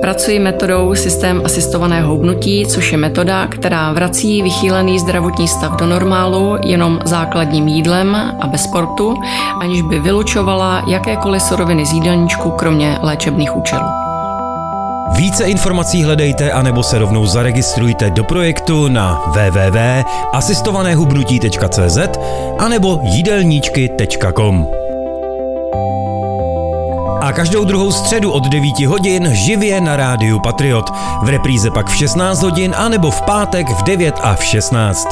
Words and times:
Pracuji 0.00 0.38
metodou 0.38 0.94
systém 0.94 1.42
asistovaného 1.44 2.10
hubnutí, 2.10 2.66
což 2.66 2.92
je 2.92 2.98
metoda, 2.98 3.46
která 3.46 3.92
vrací 3.92 4.42
vychýlený 4.42 4.98
zdravotní 4.98 5.48
stav 5.48 5.76
do 5.76 5.86
normálu 5.86 6.56
jenom 6.64 7.00
základním 7.04 7.68
jídlem 7.68 8.16
a 8.40 8.46
bez 8.46 8.62
sportu, 8.62 9.16
aniž 9.60 9.82
by 9.82 9.98
vylučovala 9.98 10.84
jakékoliv 10.86 11.42
suroviny 11.42 11.86
z 11.86 11.92
jídelníčku, 11.92 12.50
kromě 12.50 12.98
léčebných 13.02 13.56
účelů. 13.56 13.86
Více 15.16 15.44
informací 15.44 16.04
hledejte 16.04 16.52
anebo 16.52 16.82
se 16.82 16.98
rovnou 16.98 17.26
zaregistrujte 17.26 18.10
do 18.10 18.24
projektu 18.24 18.88
na 18.88 19.22
www.asistovanéhubnutí.cz 19.26 21.98
anebo 22.58 23.00
jídelníčky.com. 23.02 24.77
A 27.28 27.32
každou 27.32 27.64
druhou 27.64 27.92
středu 27.92 28.32
od 28.32 28.46
9 28.46 28.80
hodin 28.86 29.34
živě 29.34 29.80
na 29.80 29.96
rádiu 29.96 30.40
Patriot. 30.40 30.90
V 31.22 31.28
repríze 31.28 31.70
pak 31.70 31.86
v 31.88 31.96
16 31.96 32.42
hodin 32.42 32.74
anebo 32.76 33.10
v 33.10 33.22
pátek 33.22 33.68
v 33.68 33.82
9 33.82 34.14
a 34.22 34.34
v 34.34 34.44
16. 34.44 35.08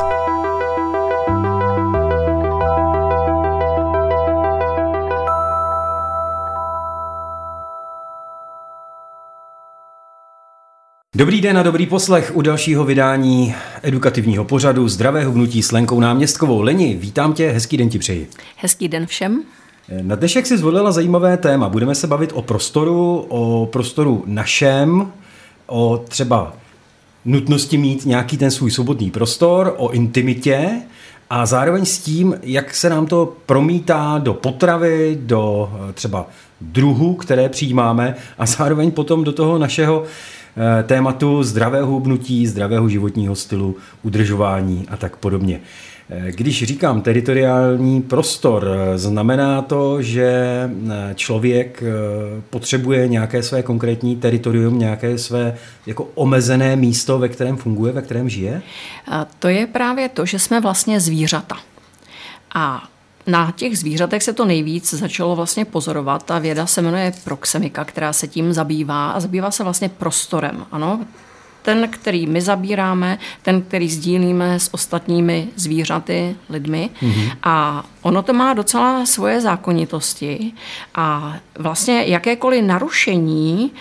Dobrý 11.15 11.40
den 11.40 11.59
a 11.59 11.62
dobrý 11.62 11.87
poslech 11.87 12.33
u 12.35 12.43
dalšího 12.43 12.85
vydání 12.85 13.55
edukativního 13.83 14.45
pořadu 14.45 14.88
Zdravého 14.88 15.33
hnutí 15.33 15.62
s 15.62 15.73
Lenkou 15.73 16.01
náměstkovou. 16.01 16.60
Leni, 16.60 16.95
vítám 16.95 17.33
tě, 17.33 17.51
hezký 17.51 17.77
den 17.77 17.88
ti 17.88 17.99
přeji. 17.99 18.30
Hezký 18.57 18.88
den 18.88 19.07
všem. 19.07 19.43
Na 19.88 20.15
dnešek 20.16 20.46
si 20.46 20.59
zvolila 20.59 20.92
zajímavé 20.92 21.37
téma. 21.37 21.68
Budeme 21.68 21.95
se 21.95 22.06
bavit 22.06 22.30
o 22.34 22.42
prostoru, 22.42 23.26
o 23.29 23.68
prostoru 23.73 24.23
našem, 24.26 25.12
o 25.66 26.04
třeba 26.09 26.52
nutnosti 27.24 27.78
mít 27.78 28.06
nějaký 28.06 28.37
ten 28.37 28.51
svůj 28.51 28.70
svobodný 28.70 29.10
prostor, 29.10 29.74
o 29.76 29.90
intimitě 29.90 30.70
a 31.30 31.46
zároveň 31.46 31.84
s 31.84 31.98
tím, 31.98 32.34
jak 32.43 32.74
se 32.74 32.90
nám 32.90 33.06
to 33.06 33.37
promítá 33.46 34.18
do 34.18 34.34
potravy, 34.34 35.18
do 35.20 35.73
eh, 35.88 35.93
třeba 35.93 36.26
druhů, 36.60 37.15
které 37.15 37.48
přijímáme 37.48 38.15
a 38.38 38.46
zároveň 38.46 38.90
potom 38.90 39.24
do 39.24 39.32
toho 39.32 39.59
našeho 39.59 40.02
eh, 40.02 40.82
tématu 40.82 41.43
zdravého 41.43 41.87
hubnutí, 41.87 42.46
zdravého 42.46 42.88
životního 42.88 43.34
stylu, 43.34 43.76
udržování 44.02 44.87
a 44.90 44.96
tak 44.96 45.16
podobně. 45.16 45.60
Když 46.30 46.65
říkám 46.65 47.01
teritoriální 47.01 48.02
prostor, 48.02 48.68
znamená 48.96 49.62
to, 49.62 50.02
že 50.02 50.71
člověk 51.15 51.82
eh, 51.82 51.93
potřebuje 52.51 53.09
nějaké 53.09 53.43
své 53.43 53.62
konkrétní 53.62 54.16
teritorium, 54.16 54.79
nějaké 54.79 55.18
své 55.18 55.57
jako 55.87 56.09
omezené 56.15 56.77
místo, 56.77 57.18
ve 57.18 57.29
kterém 57.29 57.57
funguje, 57.57 57.93
ve 57.93 58.02
kterém 58.02 58.29
žije? 58.29 58.62
A 59.09 59.27
to 59.38 59.49
je 59.49 59.66
právě 59.66 60.09
to, 60.09 60.27
že 60.27 60.38
jsme 60.38 60.60
vlastně 60.60 61.01
zvířata. 61.01 61.57
A 62.54 62.88
na 63.27 63.52
těch 63.57 63.79
zvířatech 63.79 64.22
se 64.22 64.32
to 64.32 64.44
nejvíc 64.44 64.94
začalo 64.94 65.37
vlastně 65.37 65.65
pozorovat. 65.65 66.22
Ta 66.22 66.38
věda 66.38 66.66
se 66.66 66.82
jmenuje 66.82 67.12
proxemika, 67.25 67.84
která 67.84 68.12
se 68.12 68.28
tím 68.28 68.53
zabývá 68.53 69.10
a 69.10 69.21
zabývá 69.21 69.50
se 69.50 69.65
vlastně 69.65 69.88
prostorem. 69.88 70.66
Ano, 70.72 71.06
ten, 71.66 71.88
který 71.88 72.26
my 72.26 72.41
zabíráme, 72.41 73.19
ten, 73.42 73.62
který 73.62 73.88
sdílíme 73.88 74.60
s 74.60 74.75
ostatními 74.75 75.49
zvířaty, 75.56 76.37
lidmi. 76.49 76.91
Mm-hmm. 77.03 77.37
A 77.43 77.84
ono 78.03 78.22
to 78.22 78.32
má 78.32 78.54
docela 78.54 79.06
svoje 79.06 79.41
zákonitosti 79.41 80.53
a 80.94 81.37
vlastně 81.59 82.05
jakékoliv 82.06 82.65
narušení 82.65 83.72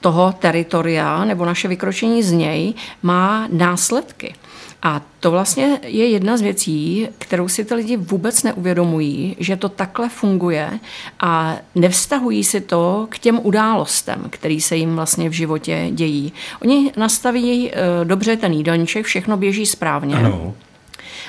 toho 0.00 0.34
teritoria 0.38 1.24
nebo 1.24 1.44
naše 1.44 1.68
vykročení 1.68 2.22
z 2.22 2.32
něj 2.32 2.74
má 3.02 3.48
následky. 3.52 4.34
A 4.82 5.02
to 5.20 5.30
vlastně 5.30 5.80
je 5.82 6.08
jedna 6.08 6.36
z 6.36 6.40
věcí, 6.40 7.08
kterou 7.18 7.48
si 7.48 7.64
ty 7.64 7.74
lidi 7.74 7.96
vůbec 7.96 8.42
neuvědomují, 8.42 9.36
že 9.38 9.56
to 9.56 9.68
takhle 9.68 10.08
funguje 10.08 10.78
a 11.20 11.56
nevztahují 11.74 12.44
si 12.44 12.60
to 12.60 13.06
k 13.10 13.18
těm 13.18 13.40
událostem, 13.42 14.26
který 14.30 14.60
se 14.60 14.76
jim 14.76 14.96
vlastně 14.96 15.28
v 15.28 15.32
životě 15.32 15.88
dějí. 15.90 16.32
Oni 16.62 16.92
nastaví 16.96 17.70
eh, 17.70 18.04
dobře 18.04 18.36
ten 18.36 18.52
jídelníček, 18.52 19.06
všechno 19.06 19.36
běží 19.36 19.66
správně. 19.66 20.16
Ano. 20.16 20.54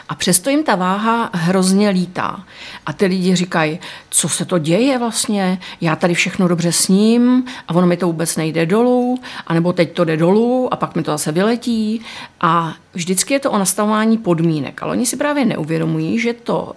A 0.10 0.16
přesto 0.16 0.50
jim 0.50 0.64
ta 0.64 0.76
váha 0.76 1.30
hrozně 1.34 1.90
lítá. 1.90 2.44
A 2.86 2.94
ty 2.94 3.06
lidi 3.06 3.36
říkají, 3.36 3.80
co 4.10 4.30
se 4.30 4.46
to 4.46 4.58
děje 4.58 5.00
vlastně, 5.00 5.60
já 5.82 5.96
tady 5.96 6.14
všechno 6.14 6.48
dobře 6.48 6.72
sním 6.72 7.46
a 7.68 7.74
ono 7.74 7.88
mi 7.88 7.98
to 7.98 8.08
vůbec 8.08 8.36
nejde 8.38 8.66
dolů, 8.66 9.20
anebo 9.48 9.74
teď 9.74 9.94
to 9.94 10.04
jde 10.04 10.18
dolů 10.18 10.74
a 10.74 10.76
pak 10.76 10.96
mi 10.96 11.04
to 11.04 11.12
zase 11.12 11.32
vyletí. 11.32 12.02
A 12.42 12.74
vždycky 12.94 13.34
je 13.34 13.40
to 13.40 13.52
o 13.52 13.58
nastavování 13.58 14.18
podmínek. 14.18 14.84
Ale 14.84 14.92
oni 14.92 15.06
si 15.06 15.18
právě 15.18 15.46
neuvědomují, 15.46 16.20
že 16.20 16.34
to 16.34 16.74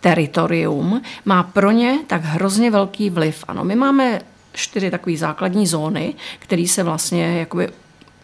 teritorium 0.00 1.02
má 1.24 1.42
pro 1.42 1.70
ně 1.70 1.98
tak 2.06 2.22
hrozně 2.24 2.70
velký 2.70 3.10
vliv. 3.10 3.44
Ano, 3.48 3.64
my 3.64 3.74
máme 3.76 4.20
čtyři 4.52 4.90
takové 4.90 5.16
základní 5.16 5.66
zóny, 5.66 6.14
které 6.38 6.66
se 6.68 6.82
vlastně 6.82 7.38
jakoby 7.38 7.68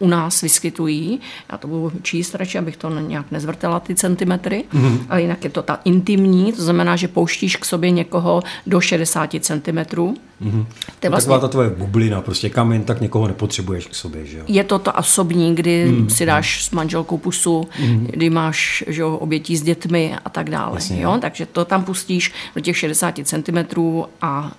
u 0.01 0.07
nás 0.07 0.41
vyskytují. 0.41 1.19
Já 1.51 1.57
to 1.57 1.67
budu 1.67 1.91
číst 2.01 2.35
radši, 2.35 2.57
abych 2.57 2.77
to 2.77 2.99
nějak 2.99 3.31
nezvrtela 3.31 3.79
ty 3.79 3.95
centimetry, 3.95 4.63
mm-hmm. 4.73 4.99
ale 5.09 5.21
jinak 5.21 5.43
je 5.43 5.49
to 5.49 5.61
ta 5.61 5.79
intimní, 5.85 6.53
to 6.53 6.63
znamená, 6.63 6.95
že 6.95 7.07
pouštíš 7.07 7.55
k 7.55 7.65
sobě 7.65 7.91
někoho 7.91 8.43
do 8.67 8.81
60 8.81 9.35
centimetrů. 9.39 10.15
Mm-hmm. 10.41 10.65
To 10.99 11.05
je 11.05 11.09
vlastně, 11.09 11.27
taková 11.27 11.39
ta 11.39 11.47
tvoje 11.47 11.69
bublina, 11.69 12.21
prostě 12.21 12.49
kam 12.49 12.71
jen 12.71 12.83
tak 12.83 13.01
někoho 13.01 13.27
nepotřebuješ 13.27 13.87
k 13.87 13.95
sobě. 13.95 14.25
Že 14.25 14.37
jo? 14.37 14.43
Je 14.47 14.63
to 14.63 14.79
to 14.79 14.93
osobní, 14.93 15.55
kdy 15.55 15.87
mm-hmm. 15.87 16.07
si 16.07 16.25
dáš 16.25 16.65
s 16.65 16.71
manželkou 16.71 17.17
pusu, 17.17 17.61
mm-hmm. 17.61 18.07
kdy 18.09 18.29
máš 18.29 18.83
že 18.87 19.01
jo, 19.01 19.17
obětí 19.17 19.57
s 19.57 19.61
dětmi 19.61 20.15
a 20.25 20.29
tak 20.29 20.49
dále. 20.49 20.75
Jasně, 20.75 21.01
jo? 21.01 21.17
Takže 21.21 21.45
to 21.45 21.65
tam 21.65 21.83
pustíš 21.83 22.33
do 22.55 22.61
těch 22.61 22.77
60 22.77 23.19
centimetrů 23.23 24.05
a 24.21 24.51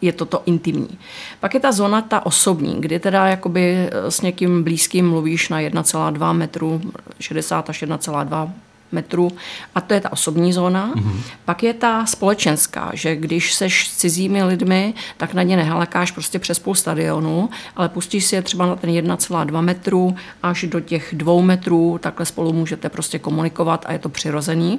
je 0.00 0.12
toto 0.12 0.42
intimní. 0.46 0.98
Pak 1.40 1.54
je 1.54 1.60
ta 1.60 1.72
zóna 1.72 2.00
ta 2.00 2.26
osobní, 2.26 2.76
kdy 2.80 2.98
teda 2.98 3.26
jakoby 3.26 3.76
eh, 3.76 4.10
s 4.10 4.20
někým 4.20 4.62
blízkým 4.62 5.08
mluvíš 5.08 5.48
na 5.48 5.60
1,2 5.60 6.32
metru, 6.32 6.80
60 7.20 7.70
až 7.70 7.82
1,2 7.82 8.52
metru 8.92 9.30
a 9.74 9.80
to 9.80 9.94
je 9.94 10.00
ta 10.00 10.12
osobní 10.12 10.52
zóna. 10.52 10.92
Mm-hmm. 10.94 11.22
Pak 11.44 11.62
je 11.62 11.74
ta 11.74 12.06
společenská, 12.06 12.90
že 12.94 13.16
když 13.16 13.54
seš 13.54 13.88
s 13.88 13.96
cizími 13.96 14.44
lidmi, 14.44 14.94
tak 15.16 15.34
na 15.34 15.42
ně 15.42 15.56
nehalakáš 15.56 16.10
prostě 16.10 16.38
přes 16.38 16.58
půl 16.58 16.74
stadionu, 16.74 17.50
ale 17.76 17.88
pustíš 17.88 18.24
si 18.24 18.34
je 18.36 18.42
třeba 18.42 18.66
na 18.66 18.76
ten 18.76 18.90
1,2 18.90 19.62
metru 19.62 20.16
až 20.42 20.64
do 20.68 20.80
těch 20.80 21.08
dvou 21.12 21.42
metrů, 21.42 21.98
takhle 22.02 22.26
spolu 22.26 22.52
můžete 22.52 22.88
prostě 22.88 23.18
komunikovat 23.18 23.84
a 23.88 23.92
je 23.92 23.98
to 23.98 24.08
přirozený. 24.08 24.78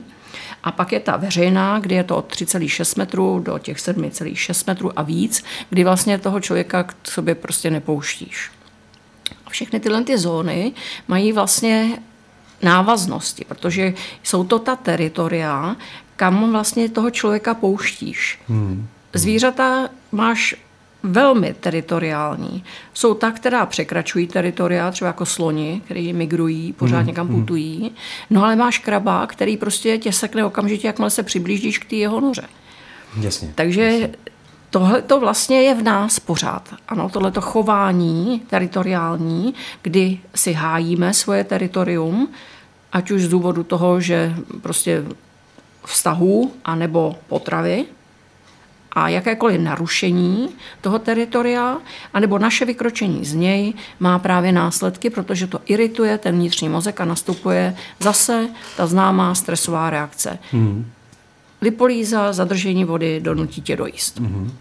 A 0.64 0.72
pak 0.72 0.92
je 0.92 1.00
ta 1.00 1.18
veřejná, 1.18 1.80
kdy 1.80 1.96
je 1.96 2.04
to 2.04 2.18
od 2.18 2.34
3,6 2.34 2.98
metrů 2.98 3.40
do 3.40 3.60
těch 3.60 3.78
7,6 3.78 4.64
metrů 4.68 5.00
a 5.00 5.02
víc, 5.02 5.44
kdy 5.70 5.84
vlastně 5.84 6.18
toho 6.18 6.40
člověka 6.40 6.84
k 6.84 6.94
sobě 7.04 7.36
prostě 7.36 7.70
nepouštíš. 7.70 8.52
Všechny 9.50 9.80
tyhle 9.80 10.04
ty 10.04 10.18
zóny 10.18 10.72
mají 11.08 11.32
vlastně 11.32 11.98
návaznosti, 12.62 13.46
protože 13.46 13.94
jsou 14.24 14.44
to 14.44 14.60
ta 14.60 14.76
teritoria, 14.76 15.76
kam 16.16 16.52
vlastně 16.52 16.90
toho 16.90 17.12
člověka 17.12 17.54
pouštíš. 17.54 18.40
Hmm. 18.48 18.88
Zvířata 19.14 19.90
máš 20.12 20.56
velmi 21.04 21.56
teritoriální. 21.60 22.64
Jsou 22.94 23.14
ta, 23.14 23.32
která 23.32 23.66
překračují 23.66 24.28
teritoria, 24.28 24.92
třeba 24.92 25.08
jako 25.08 25.26
sloni, 25.26 25.82
který 25.86 26.14
migrují, 26.14 26.74
pořád 26.74 27.02
mm, 27.02 27.08
někam 27.08 27.28
mm. 27.28 27.40
putují. 27.40 27.92
No 28.30 28.44
ale 28.44 28.56
máš 28.56 28.78
kraba, 28.78 29.28
který 29.28 29.58
prostě 29.58 29.98
tě 29.98 30.12
sekne 30.12 30.46
okamžitě, 30.46 30.88
jakmile 30.88 31.10
se 31.10 31.24
přiblížíš 31.24 31.78
k 31.78 31.86
té 31.86 31.96
jeho 31.96 32.20
noře. 32.20 32.44
Jasně. 33.22 33.52
Takže 33.56 33.82
jasně. 33.82 34.10
tohle 34.70 35.02
to 35.02 35.20
vlastně 35.20 35.62
je 35.62 35.76
v 35.76 35.84
nás 35.84 36.20
pořád. 36.20 36.74
Ano, 36.88 37.10
tohle 37.10 37.32
to 37.32 37.42
chování 37.42 38.42
teritoriální, 38.50 39.54
kdy 39.82 40.20
si 40.36 40.54
hájíme 40.54 41.14
svoje 41.14 41.44
teritorium, 41.44 42.28
ať 42.92 43.12
už 43.12 43.22
z 43.22 43.30
důvodu 43.30 43.64
toho, 43.64 44.02
že 44.02 44.36
prostě 44.62 45.04
vztahu 45.86 46.52
anebo 46.66 47.16
potravy, 47.28 47.86
a 48.92 49.10
jakékoliv 49.10 49.62
narušení 49.62 50.50
toho 50.82 51.00
teritoria, 51.00 51.78
anebo 52.14 52.40
naše 52.40 52.66
vykročení 52.66 53.26
z 53.26 53.34
něj 53.34 53.74
má 54.00 54.20
právě 54.20 54.52
následky, 54.52 55.10
protože 55.10 55.48
to 55.48 55.60
irituje 55.66 56.18
ten 56.18 56.36
vnitřní 56.36 56.70
mozek 56.70 57.02
a 57.02 57.06
nastupuje 57.06 57.76
zase 58.00 58.50
ta 58.78 58.88
známá 58.88 59.36
stresová 59.36 59.90
reakce. 59.90 60.40
Hmm. 60.52 60.92
Lipolíza, 61.62 62.34
zadržení 62.34 62.86
vody 62.86 63.20
donutí 63.20 63.62
tě 63.62 63.76
dojíst. 63.76 64.20
Hmm. 64.20 64.52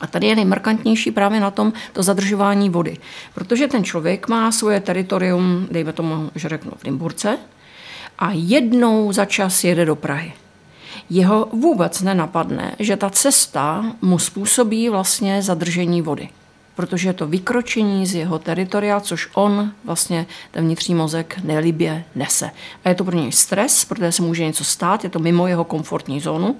A 0.00 0.06
tady 0.06 0.26
je 0.26 0.36
nejmarkantnější 0.36 1.10
právě 1.10 1.40
na 1.40 1.50
tom 1.50 1.72
to 1.92 2.02
zadržování 2.02 2.70
vody. 2.70 2.96
Protože 3.34 3.68
ten 3.68 3.84
člověk 3.84 4.28
má 4.28 4.52
svoje 4.52 4.80
teritorium, 4.80 5.68
dejme 5.70 5.92
tomu, 5.92 6.30
že 6.34 6.48
řeknu 6.48 6.72
v 6.76 6.84
Limburce, 6.84 7.38
a 8.18 8.30
jednou 8.32 9.12
za 9.12 9.24
čas 9.24 9.64
jede 9.64 9.84
do 9.84 9.96
Prahy. 9.96 10.32
Jeho 11.10 11.48
vůbec 11.52 12.02
nenapadne, 12.02 12.76
že 12.78 12.96
ta 12.96 13.10
cesta 13.10 13.84
mu 14.02 14.18
způsobí 14.18 14.88
vlastně 14.88 15.42
zadržení 15.42 16.02
vody 16.02 16.28
protože 16.78 17.08
je 17.08 17.12
to 17.12 17.26
vykročení 17.26 18.06
z 18.06 18.14
jeho 18.14 18.38
teritoria, 18.38 19.00
což 19.00 19.28
on 19.34 19.72
vlastně 19.84 20.26
ten 20.50 20.64
vnitřní 20.64 20.94
mozek 20.94 21.40
nelibě 21.44 22.04
nese. 22.14 22.50
A 22.84 22.88
je 22.88 22.94
to 22.94 23.04
pro 23.04 23.16
něj 23.16 23.32
stres, 23.32 23.84
protože 23.84 24.12
se 24.12 24.22
může 24.22 24.44
něco 24.44 24.64
stát, 24.64 25.04
je 25.04 25.10
to 25.10 25.18
mimo 25.18 25.46
jeho 25.46 25.64
komfortní 25.64 26.20
zónu. 26.20 26.56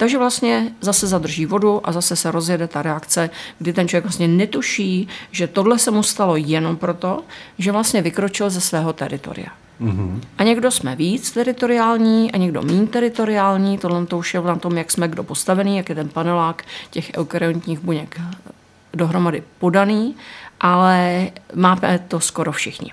Takže 0.00 0.18
vlastně 0.18 0.72
zase 0.80 1.06
zadrží 1.06 1.46
vodu 1.46 1.80
a 1.84 1.92
zase 1.92 2.16
se 2.16 2.30
rozjede 2.30 2.68
ta 2.68 2.82
reakce, 2.82 3.30
kdy 3.58 3.72
ten 3.72 3.88
člověk 3.88 4.04
vlastně 4.04 4.28
netuší, 4.28 5.08
že 5.30 5.46
tohle 5.46 5.78
se 5.78 5.90
mu 5.90 6.02
stalo 6.02 6.36
jenom 6.36 6.76
proto, 6.76 7.22
že 7.58 7.72
vlastně 7.72 8.02
vykročil 8.02 8.50
ze 8.50 8.60
svého 8.60 8.92
teritoria. 8.92 9.48
Mm-hmm. 9.80 10.20
A 10.38 10.42
někdo 10.42 10.70
jsme 10.70 10.96
víc 10.96 11.30
teritoriální 11.30 12.32
a 12.32 12.36
někdo 12.36 12.62
méně 12.62 12.86
teritoriální, 12.86 13.78
tohle 13.78 14.06
to 14.06 14.18
už 14.18 14.34
je 14.34 14.40
na 14.40 14.56
tom, 14.56 14.78
jak 14.78 14.90
jsme 14.90 15.08
kdo 15.08 15.24
postavený, 15.24 15.76
jak 15.76 15.88
je 15.88 15.94
ten 15.94 16.08
panelák 16.08 16.64
těch 16.90 17.10
eukaryotních 17.18 17.80
buněk 17.80 18.20
dohromady 18.94 19.42
podaný, 19.58 20.16
ale 20.60 21.28
máme 21.54 22.04
to 22.08 22.20
skoro 22.20 22.52
všichni. 22.52 22.92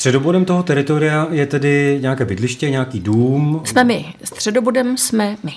Středobodem 0.00 0.44
toho 0.44 0.62
teritoria 0.62 1.28
je 1.30 1.46
tedy 1.46 1.98
nějaké 2.02 2.24
bydliště, 2.24 2.70
nějaký 2.70 3.00
dům? 3.00 3.62
Jsme 3.64 3.84
my. 3.84 4.14
Středobodem 4.24 4.96
jsme 4.96 5.36
my. 5.42 5.52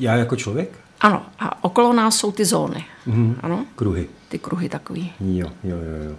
Já 0.00 0.16
jako 0.16 0.36
člověk? 0.36 0.70
Ano. 1.00 1.22
A 1.38 1.64
okolo 1.64 1.92
nás 1.92 2.16
jsou 2.16 2.32
ty 2.32 2.44
zóny. 2.44 2.84
Mhm. 3.06 3.36
Ano. 3.40 3.64
Kruhy. 3.76 4.06
Ty 4.28 4.38
kruhy 4.38 4.68
takový. 4.68 5.12
Jo, 5.20 5.48
jo, 5.64 5.76
jo. 5.76 6.10
jo. 6.10 6.16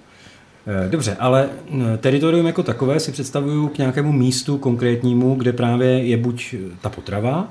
Eh, 0.68 0.89
dobře, 0.89 1.15
ale 1.19 1.50
teritorium 1.97 2.45
jako 2.45 2.63
takové 2.63 3.00
si 3.00 3.12
představuju 3.12 3.68
k 3.68 3.77
nějakému 3.77 4.12
místu 4.12 4.57
konkrétnímu, 4.57 5.36
kde 5.36 5.53
právě 5.53 5.89
je 5.89 6.18
buď 6.18 6.56
ta 6.81 6.89
potrava, 6.89 7.47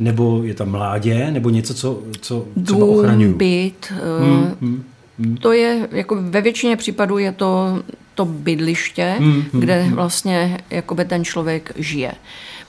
nebo 0.00 0.42
je 0.44 0.54
tam 0.54 0.70
mládě, 0.70 1.30
nebo 1.30 1.50
něco, 1.50 1.74
co, 1.74 2.02
co 2.20 2.46
třeba 2.64 2.86
ochraňují? 2.86 3.34
byt, 3.34 3.92
hmm, 4.18 4.54
hmm, 4.60 4.84
hmm. 5.18 5.36
to 5.36 5.52
je, 5.52 5.88
jako 5.92 6.16
ve 6.22 6.40
většině 6.40 6.76
případů 6.76 7.18
je 7.18 7.32
to 7.32 7.82
to 8.20 8.24
bydliště, 8.24 9.16
hmm, 9.18 9.32
hmm, 9.32 9.60
kde 9.60 9.82
hmm. 9.82 9.94
vlastně 9.94 10.58
jakoby 10.70 11.04
ten 11.04 11.24
člověk 11.24 11.72
žije. 11.76 12.12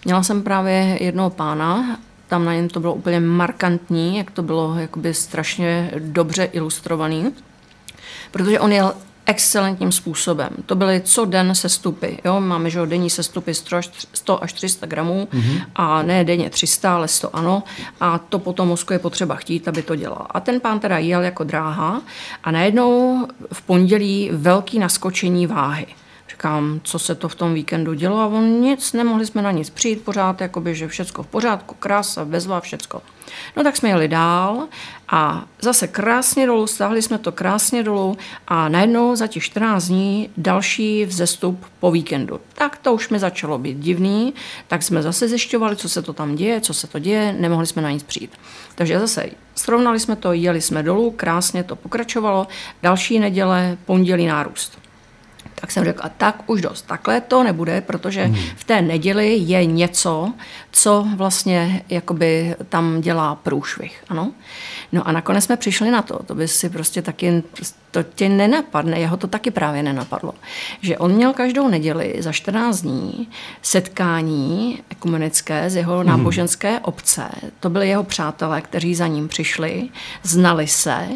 Měla 0.05 0.23
jsem 0.23 0.43
právě 0.43 0.97
jednoho 1.01 1.29
pána, 1.29 1.99
tam 2.27 2.45
na 2.45 2.53
něm 2.55 2.69
to 2.69 2.79
bylo 2.79 2.93
úplně 2.93 3.19
markantní, 3.19 4.17
jak 4.17 4.31
to 4.31 4.43
bylo 4.43 4.75
jakoby 4.75 5.13
strašně 5.13 5.91
dobře 5.99 6.43
ilustrovaný, 6.43 7.31
protože 8.31 8.59
on 8.59 8.71
jel 8.71 8.93
excelentním 9.31 9.91
způsobem. 9.91 10.49
To 10.65 10.75
byly 10.75 11.01
co 11.01 11.25
den 11.25 11.55
sestupy. 11.55 12.17
Jo? 12.25 12.41
Máme 12.41 12.69
že 12.69 12.85
denní 12.85 13.09
sestupy 13.09 13.53
100 14.13 14.43
až 14.43 14.53
300 14.53 14.85
gramů 14.85 15.27
mm-hmm. 15.31 15.61
a 15.75 16.03
ne 16.03 16.23
denně 16.23 16.49
300, 16.49 16.95
ale 16.95 17.07
100 17.07 17.35
ano. 17.35 17.63
A 17.99 18.17
to 18.17 18.39
potom 18.39 18.67
mozku 18.67 18.93
je 18.93 18.99
potřeba 18.99 19.35
chtít, 19.35 19.67
aby 19.67 19.81
to 19.81 19.95
dělal. 19.95 20.27
A 20.29 20.39
ten 20.39 20.59
pán 20.59 20.79
teda 20.79 20.97
jel 20.97 21.21
jako 21.21 21.43
dráha 21.43 22.01
a 22.43 22.51
najednou 22.51 23.27
v 23.53 23.61
pondělí 23.61 24.29
velký 24.33 24.79
naskočení 24.79 25.47
váhy. 25.47 25.85
Říkám, 26.41 26.79
co 26.83 26.99
se 26.99 27.15
to 27.15 27.29
v 27.29 27.35
tom 27.35 27.53
víkendu 27.53 27.93
dělo 27.93 28.19
a 28.19 28.25
on 28.25 28.43
nic, 28.43 28.93
nemohli 28.93 29.25
jsme 29.25 29.41
na 29.41 29.51
nic 29.51 29.69
přijít 29.69 30.03
pořád, 30.03 30.41
jakoby, 30.41 30.75
že 30.75 30.87
všecko 30.87 31.23
v 31.23 31.27
pořádku, 31.27 31.75
krása, 31.79 32.25
bezva, 32.25 32.59
všecko. 32.59 33.01
No 33.57 33.63
tak 33.63 33.77
jsme 33.77 33.89
jeli 33.89 34.07
dál 34.07 34.67
a 35.09 35.45
zase 35.61 35.87
krásně 35.87 36.45
dolů, 36.47 36.67
stáhli 36.67 37.01
jsme 37.01 37.17
to 37.17 37.31
krásně 37.31 37.83
dolů 37.83 38.17
a 38.47 38.69
najednou 38.69 39.15
za 39.15 39.27
těch 39.27 39.43
14 39.43 39.87
dní 39.87 40.29
další 40.37 41.05
vzestup 41.05 41.65
po 41.79 41.91
víkendu. 41.91 42.39
Tak 42.53 42.77
to 42.77 42.93
už 42.93 43.09
mi 43.09 43.19
začalo 43.19 43.57
být 43.57 43.77
divný, 43.77 44.33
tak 44.67 44.83
jsme 44.83 45.01
zase 45.01 45.27
zjišťovali, 45.27 45.75
co 45.75 45.89
se 45.89 46.01
to 46.01 46.13
tam 46.13 46.35
děje, 46.35 46.61
co 46.61 46.73
se 46.73 46.87
to 46.87 46.99
děje, 46.99 47.33
nemohli 47.33 47.67
jsme 47.67 47.81
na 47.81 47.91
nic 47.91 48.03
přijít. 48.03 48.31
Takže 48.75 48.99
zase 48.99 49.29
srovnali 49.55 49.99
jsme 49.99 50.15
to, 50.15 50.33
jeli 50.33 50.61
jsme 50.61 50.83
dolů, 50.83 51.11
krásně 51.11 51.63
to 51.63 51.75
pokračovalo, 51.75 52.47
další 52.83 53.19
neděle, 53.19 53.77
pondělí 53.85 54.25
nárůst. 54.25 54.81
Tak 55.61 55.71
jsem 55.71 55.83
řekla, 55.85 56.09
tak 56.17 56.49
už 56.49 56.61
dost, 56.61 56.81
takhle 56.81 57.21
to 57.21 57.43
nebude, 57.43 57.81
protože 57.81 58.23
hmm. 58.23 58.35
v 58.55 58.63
té 58.63 58.81
neděli 58.81 59.35
je 59.35 59.65
něco, 59.65 60.33
co 60.71 61.07
vlastně 61.15 61.83
jakoby 61.89 62.55
tam 62.69 63.01
dělá 63.01 63.35
průšvih. 63.35 64.03
Ano? 64.09 64.31
No 64.91 65.07
a 65.07 65.11
nakonec 65.11 65.43
jsme 65.43 65.57
přišli 65.57 65.91
na 65.91 66.01
to, 66.01 66.23
to 66.23 66.35
by 66.35 66.47
si 66.47 66.69
prostě 66.69 67.01
taky, 67.01 67.43
to 67.91 68.03
tě 68.03 68.29
nenapadne, 68.29 68.99
jeho 68.99 69.17
to 69.17 69.27
taky 69.27 69.51
právě 69.51 69.83
nenapadlo, 69.83 70.33
že 70.81 70.97
on 70.97 71.11
měl 71.11 71.33
každou 71.33 71.67
neděli 71.67 72.15
za 72.19 72.31
14 72.31 72.81
dní 72.81 73.29
setkání 73.61 74.79
ekumenické 74.89 75.69
z 75.69 75.75
jeho 75.75 75.97
hmm. 75.97 76.07
náboženské 76.07 76.79
obce. 76.79 77.23
To 77.59 77.69
byli 77.69 77.89
jeho 77.89 78.03
přátelé, 78.03 78.61
kteří 78.61 78.95
za 78.95 79.07
ním 79.07 79.27
přišli, 79.27 79.89
znali 80.23 80.67
se 80.67 81.07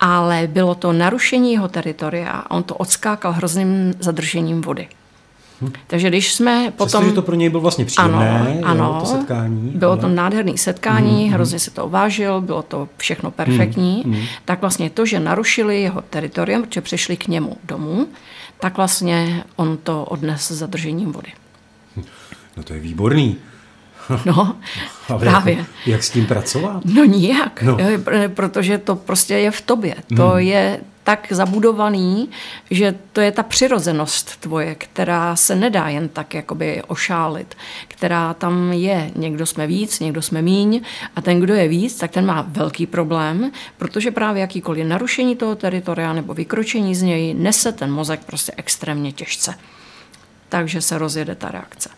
ale 0.00 0.48
bylo 0.52 0.74
to 0.74 0.92
narušení 0.92 1.52
jeho 1.52 1.68
teritoria 1.68 2.30
a 2.30 2.50
on 2.50 2.62
to 2.62 2.74
odskákal 2.74 3.32
hrozným 3.32 3.94
zadržením 4.00 4.60
vody. 4.60 4.88
Hm. 5.62 5.72
Takže 5.86 6.08
když 6.08 6.34
jsme 6.34 6.72
potom... 6.76 6.86
Přesto, 6.86 7.04
že 7.04 7.12
to 7.12 7.22
pro 7.22 7.34
něj 7.34 7.48
bylo 7.48 7.60
vlastně 7.60 7.84
příjemné, 7.84 8.60
ano, 8.64 8.94
ano, 8.94 9.00
to 9.00 9.06
setkání. 9.06 9.72
Bylo 9.74 9.92
ale... 9.92 10.00
to 10.00 10.08
nádherné 10.08 10.58
setkání, 10.58 11.24
mm, 11.24 11.32
hrozně 11.32 11.58
se 11.58 11.70
to 11.70 11.88
vážil, 11.88 12.40
bylo 12.40 12.62
to 12.62 12.88
všechno 12.96 13.30
perfektní, 13.30 14.02
mm, 14.06 14.12
mm. 14.12 14.22
tak 14.44 14.60
vlastně 14.60 14.90
to, 14.90 15.06
že 15.06 15.20
narušili 15.20 15.82
jeho 15.82 16.02
teritorium, 16.02 16.62
protože 16.62 16.80
přišli 16.80 17.16
k 17.16 17.28
němu 17.28 17.56
domů, 17.64 18.06
tak 18.60 18.76
vlastně 18.76 19.44
on 19.56 19.76
to 19.76 20.04
odnes 20.04 20.50
zadržením 20.50 21.12
vody. 21.12 21.32
No 22.56 22.62
to 22.62 22.72
je 22.72 22.80
výborný. 22.80 23.36
No, 24.26 24.56
Ale 25.08 25.20
právě. 25.20 25.54
Jak, 25.54 25.66
jak 25.86 26.02
s 26.02 26.10
tím 26.10 26.26
pracovat? 26.26 26.84
No 26.84 27.04
nijak, 27.04 27.62
no. 27.62 27.76
protože 28.34 28.78
to 28.78 28.96
prostě 28.96 29.34
je 29.34 29.50
v 29.50 29.60
tobě. 29.60 29.94
To 30.16 30.28
hmm. 30.28 30.38
je 30.38 30.80
tak 31.04 31.26
zabudovaný, 31.30 32.28
že 32.70 32.94
to 33.12 33.20
je 33.20 33.32
ta 33.32 33.42
přirozenost 33.42 34.36
tvoje, 34.36 34.74
která 34.74 35.36
se 35.36 35.56
nedá 35.56 35.88
jen 35.88 36.08
tak 36.08 36.34
jakoby 36.34 36.82
ošálit, 36.86 37.56
která 37.88 38.34
tam 38.34 38.72
je. 38.72 39.10
Někdo 39.16 39.46
jsme 39.46 39.66
víc, 39.66 40.00
někdo 40.00 40.22
jsme 40.22 40.42
míň 40.42 40.80
a 41.16 41.20
ten, 41.20 41.40
kdo 41.40 41.54
je 41.54 41.68
víc, 41.68 41.96
tak 41.98 42.10
ten 42.10 42.26
má 42.26 42.46
velký 42.48 42.86
problém, 42.86 43.50
protože 43.78 44.10
právě 44.10 44.40
jakýkoliv 44.40 44.86
narušení 44.86 45.36
toho 45.36 45.54
teritoria 45.54 46.12
nebo 46.12 46.34
vykročení 46.34 46.94
z 46.94 47.02
něj 47.02 47.34
nese 47.34 47.72
ten 47.72 47.92
mozek 47.92 48.20
prostě 48.26 48.52
extrémně 48.56 49.12
těžce. 49.12 49.54
Takže 50.48 50.80
se 50.80 50.98
rozjede 50.98 51.34
ta 51.34 51.48
reakce. 51.48 51.90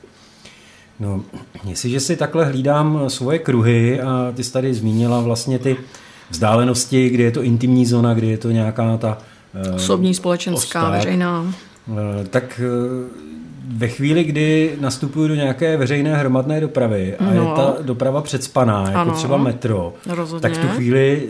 No, 1.02 1.21
jestliže 1.64 2.00
si 2.00 2.16
takhle 2.16 2.44
hlídám 2.44 3.04
svoje 3.09 3.38
kruhy 3.38 4.00
a 4.00 4.32
ty 4.35 4.44
jsi 4.44 4.52
tady 4.52 4.75
zmínila 4.75 5.21
vlastně 5.21 5.59
ty 5.59 5.76
vzdálenosti, 6.30 7.09
kdy 7.09 7.23
je 7.23 7.30
to 7.30 7.42
intimní 7.42 7.87
zóna, 7.87 8.14
kdy 8.14 8.26
je 8.26 8.38
to 8.38 8.50
nějaká 8.50 8.97
ta... 8.97 9.18
Uh, 9.68 9.75
Osobní, 9.75 10.14
společenská, 10.14 10.82
osták, 10.82 11.04
veřejná. 11.04 11.40
Uh, 11.40 11.97
tak 12.30 12.61
ve 13.66 13.88
chvíli, 13.88 14.25
kdy 14.25 14.76
nastupuju 14.80 15.28
do 15.28 15.35
nějaké 15.35 15.76
veřejné 15.76 16.16
hromadné 16.16 16.61
dopravy 16.61 17.16
a 17.16 17.25
no. 17.25 17.32
je 17.32 17.56
ta 17.56 17.75
doprava 17.82 18.21
předspaná, 18.21 18.85
jako 18.87 18.99
ano. 18.99 19.12
třeba 19.12 19.37
metro, 19.37 19.94
Rozhodně. 20.06 20.42
tak 20.42 20.52
v 20.52 20.59
tu 20.59 20.68
chvíli 20.68 21.28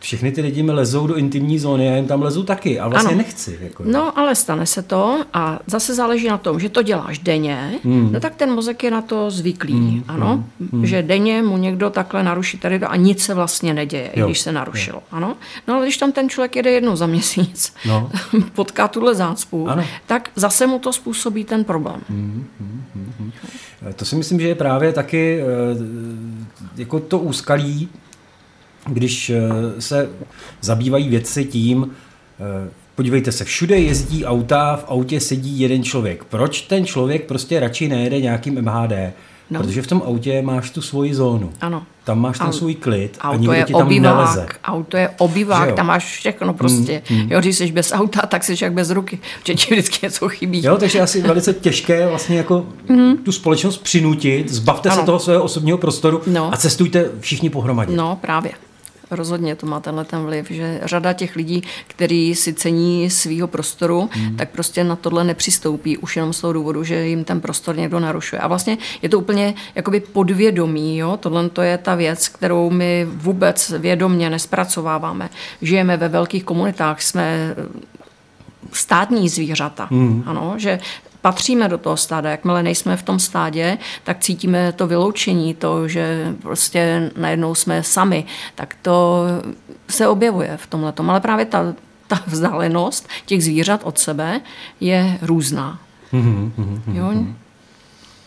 všechny 0.00 0.32
ty 0.32 0.40
lidi 0.40 0.62
mi 0.62 0.72
lezou 0.72 1.06
do 1.06 1.14
intimní 1.14 1.58
zóny, 1.58 1.86
já 1.86 1.96
jim 1.96 2.06
tam 2.06 2.22
lezu 2.22 2.42
taky 2.42 2.80
a 2.80 2.88
vlastně 2.88 3.08
ano. 3.08 3.18
nechci. 3.18 3.58
Jako, 3.60 3.82
no, 3.86 4.18
ale 4.18 4.34
stane 4.34 4.66
se 4.66 4.82
to 4.82 5.24
a 5.32 5.58
zase 5.66 5.94
záleží 5.94 6.28
na 6.28 6.38
tom, 6.38 6.60
že 6.60 6.68
to 6.68 6.82
děláš 6.82 7.18
denně, 7.18 7.72
hmm. 7.84 8.12
no 8.12 8.20
tak 8.20 8.34
ten 8.34 8.52
mozek 8.52 8.82
je 8.82 8.90
na 8.90 9.02
to 9.02 9.30
zvyklý, 9.30 9.72
hmm. 9.72 10.04
ano, 10.08 10.44
hmm. 10.72 10.86
že 10.86 11.02
denně 11.02 11.42
mu 11.42 11.56
někdo 11.56 11.90
takhle 11.90 12.22
naruší 12.22 12.58
tady 12.58 12.78
a 12.78 12.96
nic 12.96 13.22
se 13.22 13.34
vlastně 13.34 13.74
neděje, 13.74 14.10
jo. 14.14 14.26
i 14.26 14.28
když 14.28 14.40
se 14.40 14.52
narušilo, 14.52 14.98
jo. 14.98 15.02
ano. 15.10 15.36
No 15.68 15.74
ale 15.74 15.86
když 15.86 15.96
tam 15.96 16.12
ten 16.12 16.28
člověk 16.28 16.56
jede 16.56 16.70
jednou 16.70 16.96
za 16.96 17.06
měsíc, 17.06 17.74
no. 17.86 18.10
potká 18.54 18.88
tuhle 18.88 19.14
zácpu, 19.14 19.68
ano. 19.68 19.84
tak 20.06 20.30
zase 20.36 20.66
mu 20.66 20.78
to 20.78 20.92
způsobí 20.92 21.44
ten 21.44 21.64
problém. 21.64 22.00
Hmm. 22.08 22.46
Hmm. 22.60 22.84
Hmm. 23.18 23.32
To 23.96 24.04
si 24.04 24.16
myslím, 24.16 24.40
že 24.40 24.48
je 24.48 24.54
právě 24.54 24.92
taky 24.92 25.40
eh, 25.40 25.44
jako 26.76 27.00
to 27.00 27.18
úskalí 27.18 27.88
když 28.86 29.30
eh, 29.30 29.40
se 29.80 30.08
zabývají 30.60 31.08
věci 31.08 31.44
tím, 31.44 31.90
eh, 32.40 32.70
podívejte 32.94 33.32
se, 33.32 33.44
všude 33.44 33.78
jezdí 33.78 34.24
auta, 34.24 34.76
v 34.76 34.84
autě 34.88 35.20
sedí 35.20 35.60
jeden 35.60 35.84
člověk. 35.84 36.24
Proč 36.24 36.60
ten 36.60 36.86
člověk 36.86 37.26
prostě 37.26 37.60
radši 37.60 37.88
nejede 37.88 38.20
nějakým 38.20 38.62
MHD? 38.62 39.12
No. 39.50 39.60
Protože 39.60 39.82
v 39.82 39.86
tom 39.86 40.02
autě 40.06 40.42
máš 40.42 40.70
tu 40.70 40.82
svoji 40.82 41.14
zónu. 41.14 41.52
Ano. 41.60 41.82
Tam 42.04 42.20
máš 42.20 42.38
ten 42.38 42.52
svůj 42.52 42.74
klid 42.74 43.18
a 43.20 43.36
nikdo 43.36 43.52
je 43.52 43.64
ti 43.64 43.72
tam 43.72 43.86
obývák, 43.86 44.16
neleze. 44.16 44.46
Auto 44.64 44.96
je 44.96 45.10
obývák, 45.18 45.74
tam 45.74 45.86
máš 45.86 46.04
všechno 46.04 46.54
prostě. 46.54 47.02
Mm, 47.10 47.16
mm. 47.16 47.32
Jo, 47.32 47.40
když 47.40 47.56
jsi 47.56 47.72
bez 47.72 47.92
auta, 47.92 48.20
tak 48.26 48.44
jsi 48.44 48.54
jak 48.62 48.72
bez 48.72 48.90
ruky, 48.90 49.18
že 49.44 49.54
ti 49.54 49.74
vždycky 49.74 50.06
něco 50.06 50.28
chybí. 50.28 50.64
Jo, 50.64 50.76
takže 50.76 51.00
asi 51.00 51.22
velice 51.22 51.52
těžké 51.52 52.08
vlastně 52.08 52.36
jako 52.36 52.66
mm. 52.88 53.16
tu 53.16 53.32
společnost 53.32 53.78
přinutit, 53.78 54.48
zbavte 54.48 54.88
ano. 54.88 55.00
se 55.00 55.06
toho 55.06 55.18
svého 55.18 55.42
osobního 55.42 55.78
prostoru 55.78 56.22
no. 56.26 56.54
a 56.54 56.56
cestujte 56.56 57.10
všichni 57.20 57.50
pohromadě. 57.50 57.96
No, 57.96 58.18
právě. 58.20 58.52
Rozhodně 59.10 59.56
to 59.56 59.66
má 59.66 59.80
tenhle 59.80 60.04
ten 60.04 60.22
vliv, 60.22 60.50
že 60.50 60.80
řada 60.84 61.12
těch 61.12 61.36
lidí, 61.36 61.62
kteří 61.86 62.34
si 62.34 62.52
cení 62.52 63.10
svého 63.10 63.48
prostoru, 63.48 64.10
hmm. 64.12 64.36
tak 64.36 64.50
prostě 64.50 64.84
na 64.84 64.96
tohle 64.96 65.24
nepřistoupí 65.24 65.98
už 65.98 66.16
jenom 66.16 66.32
z 66.32 66.40
toho 66.40 66.52
důvodu, 66.52 66.84
že 66.84 67.06
jim 67.06 67.24
ten 67.24 67.40
prostor 67.40 67.76
někdo 67.76 68.00
narušuje. 68.00 68.40
A 68.40 68.48
vlastně 68.48 68.78
je 69.02 69.08
to 69.08 69.18
úplně 69.18 69.54
jakoby 69.74 70.00
podvědomí, 70.00 70.98
jo? 70.98 71.16
tohle 71.16 71.48
to 71.48 71.62
je 71.62 71.78
ta 71.78 71.94
věc, 71.94 72.28
kterou 72.28 72.70
my 72.70 73.06
vůbec 73.10 73.74
vědomně 73.78 74.30
nespracováváme. 74.30 75.30
Žijeme 75.62 75.96
ve 75.96 76.08
velkých 76.08 76.44
komunitách, 76.44 77.02
jsme 77.02 77.54
státní 78.72 79.28
zvířata. 79.28 79.88
Hmm. 79.90 80.22
Ano, 80.26 80.54
že 80.56 80.78
patříme 81.20 81.68
do 81.68 81.78
toho 81.78 81.96
stáda. 81.96 82.30
Jakmile 82.30 82.62
nejsme 82.62 82.96
v 82.96 83.02
tom 83.02 83.18
stádě, 83.18 83.78
tak 84.04 84.18
cítíme 84.20 84.72
to 84.72 84.86
vyloučení, 84.86 85.54
to, 85.54 85.88
že 85.88 86.34
prostě 86.42 87.10
najednou 87.16 87.54
jsme 87.54 87.82
sami. 87.82 88.24
Tak 88.54 88.76
to 88.82 89.24
se 89.88 90.08
objevuje 90.08 90.56
v 90.56 90.66
tomhle. 90.66 90.92
Ale 91.08 91.20
právě 91.20 91.44
ta, 91.44 91.74
ta 92.06 92.20
vzdálenost 92.26 93.08
těch 93.26 93.44
zvířat 93.44 93.80
od 93.84 93.98
sebe 93.98 94.40
je 94.80 95.18
různá. 95.22 95.80
jo? 96.92 97.12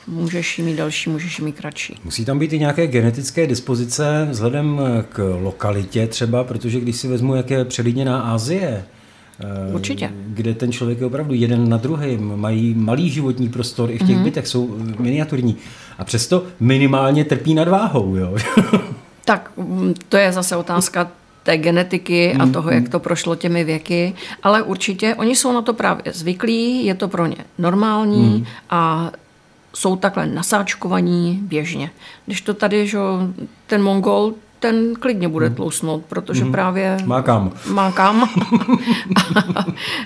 Můžeš 0.07 0.59
jí 0.59 0.65
mít 0.65 0.75
další, 0.75 1.09
můžeš 1.09 1.39
jí 1.39 1.45
mít 1.45 1.55
kratší. 1.55 1.99
Musí 2.03 2.25
tam 2.25 2.39
být 2.39 2.53
i 2.53 2.59
nějaké 2.59 2.87
genetické 2.87 3.47
dispozice 3.47 4.27
vzhledem 4.31 4.81
k 5.09 5.37
lokalitě 5.41 6.07
třeba, 6.07 6.43
protože 6.43 6.79
když 6.79 6.95
si 6.95 7.07
vezmu, 7.07 7.35
jak 7.35 7.49
je 7.49 7.65
předlidněná 7.65 8.21
Asie, 8.21 8.85
Určitě. 9.73 10.11
Kde 10.27 10.53
ten 10.53 10.71
člověk 10.71 10.99
je 10.99 11.05
opravdu 11.05 11.33
jeden 11.33 11.69
na 11.69 11.77
druhém, 11.77 12.41
mají 12.41 12.73
malý 12.73 13.09
životní 13.09 13.49
prostor, 13.49 13.91
i 13.91 13.97
v 13.97 14.07
těch 14.07 14.17
mm-hmm. 14.17 14.23
bytech 14.23 14.47
jsou 14.47 14.77
miniaturní. 14.99 15.57
A 15.97 16.03
přesto 16.03 16.43
minimálně 16.59 17.25
trpí 17.25 17.53
nadváhou. 17.53 18.15
Jo? 18.15 18.37
tak 19.25 19.51
mm, 19.57 19.93
to 20.09 20.17
je 20.17 20.31
zase 20.31 20.55
otázka 20.55 21.11
té 21.43 21.57
genetiky 21.57 22.33
a 22.33 22.45
mhm, 22.45 22.53
toho, 22.53 22.71
jak 22.71 22.83
mhm. 22.83 22.91
to 22.91 22.99
prošlo 22.99 23.35
těmi 23.35 23.63
věky, 23.63 24.13
ale 24.43 24.61
určitě 24.61 25.15
oni 25.15 25.35
jsou 25.35 25.53
na 25.53 25.61
to 25.61 25.73
právě 25.73 26.13
zvyklí, 26.13 26.85
je 26.85 26.95
to 26.95 27.07
pro 27.07 27.25
ně 27.25 27.37
normální 27.57 28.37
mm. 28.37 28.45
a 28.69 29.11
jsou 29.75 29.95
takhle 29.95 30.27
nasáčkovaní 30.27 31.39
běžně. 31.41 31.91
Když 32.25 32.41
to 32.41 32.53
tady, 32.53 32.87
že 32.87 32.97
ten 33.67 33.83
Mongol, 33.83 34.33
ten 34.63 34.95
klidně 34.95 35.27
bude 35.27 35.45
hmm. 35.45 35.55
tlousnout, 35.55 36.05
protože 36.05 36.43
hmm. 36.43 36.51
právě 36.51 36.97
má 37.05 37.21
kam. 37.21 37.51
Má 37.67 37.91
kam. 37.91 38.29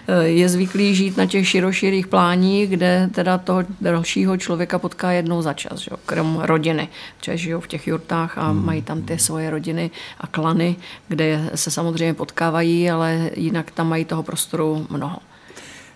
je 0.21 0.49
zvyklý 0.49 0.95
žít 0.95 1.17
na 1.17 1.25
těch 1.25 1.47
široširých 1.47 2.07
pláních, 2.07 2.69
kde 2.69 3.09
teda 3.13 3.37
toho 3.37 3.63
dalšího 3.81 4.37
člověka 4.37 4.79
potká 4.79 5.11
jednou 5.11 5.41
za 5.41 5.53
čas, 5.53 5.79
že? 5.79 5.91
krom 6.05 6.39
rodiny. 6.41 6.89
Protože 7.17 7.37
žijou 7.37 7.59
v 7.59 7.67
těch 7.67 7.87
jurtách 7.87 8.37
a 8.37 8.49
hmm. 8.49 8.65
mají 8.65 8.81
tam 8.81 9.01
ty 9.01 9.19
svoje 9.19 9.49
rodiny 9.49 9.91
a 10.19 10.27
klany, 10.27 10.75
kde 11.07 11.49
se 11.55 11.71
samozřejmě 11.71 12.13
potkávají, 12.13 12.89
ale 12.89 13.29
jinak 13.35 13.71
tam 13.71 13.89
mají 13.89 14.05
toho 14.05 14.23
prostoru 14.23 14.87
mnoho. 14.89 15.17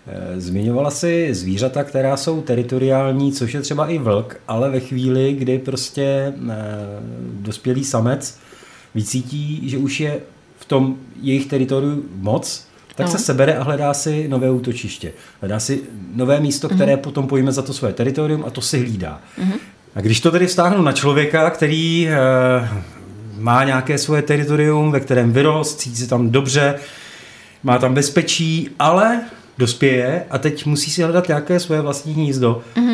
Eh, 0.06 0.40
zmiňovala 0.40 0.90
si 0.90 1.34
zvířata, 1.34 1.84
která 1.84 2.16
jsou 2.16 2.42
teritoriální, 2.42 3.32
což 3.32 3.54
je 3.54 3.60
třeba 3.60 3.86
i 3.86 3.98
vlk, 3.98 4.40
ale 4.48 4.70
ve 4.70 4.80
chvíli, 4.80 5.32
kdy 5.32 5.58
prostě 5.58 6.02
e, 6.02 6.32
dospělý 7.40 7.84
samec 7.84 8.42
vycítí, 8.94 9.68
že 9.68 9.78
už 9.78 10.00
je 10.00 10.20
v 10.58 10.64
tom 10.64 10.96
jejich 11.22 11.46
teritoriu 11.46 12.04
moc, 12.16 12.66
tak 12.94 13.06
no. 13.06 13.12
se 13.12 13.18
sebere 13.18 13.56
a 13.56 13.62
hledá 13.62 13.94
si 13.94 14.28
nové 14.28 14.50
útočiště. 14.50 15.12
Hledá 15.40 15.60
si 15.60 15.80
nové 16.14 16.40
místo, 16.40 16.68
mhm. 16.68 16.76
které 16.76 16.94
mm-hmm. 16.94 17.00
potom 17.00 17.26
pojíme 17.26 17.52
za 17.52 17.62
to 17.62 17.72
své 17.72 17.92
teritorium 17.92 18.44
a 18.46 18.50
to 18.50 18.60
si 18.60 18.78
hlídá. 18.78 19.20
Mm-hmm. 19.38 19.58
A 19.94 20.00
když 20.00 20.20
to 20.20 20.30
tedy 20.30 20.46
vztáhnu 20.46 20.82
na 20.82 20.92
člověka, 20.92 21.50
který 21.50 22.08
e, 22.08 22.14
má 23.38 23.64
nějaké 23.64 23.98
svoje 23.98 24.22
teritorium, 24.22 24.92
ve 24.92 25.00
kterém 25.00 25.32
vyrost, 25.32 25.80
cítí 25.80 25.96
se 25.96 26.08
tam 26.08 26.30
dobře, 26.30 26.74
má 27.62 27.78
tam 27.78 27.94
bezpečí, 27.94 28.70
ale 28.78 29.20
dospěje 29.58 30.24
a 30.30 30.38
teď 30.38 30.66
musí 30.66 30.90
si 30.90 31.02
hledat 31.02 31.28
nějaké 31.28 31.60
svoje 31.60 31.80
vlastní 31.80 32.12
hnízdo. 32.12 32.62
Mm-hmm. 32.76 32.91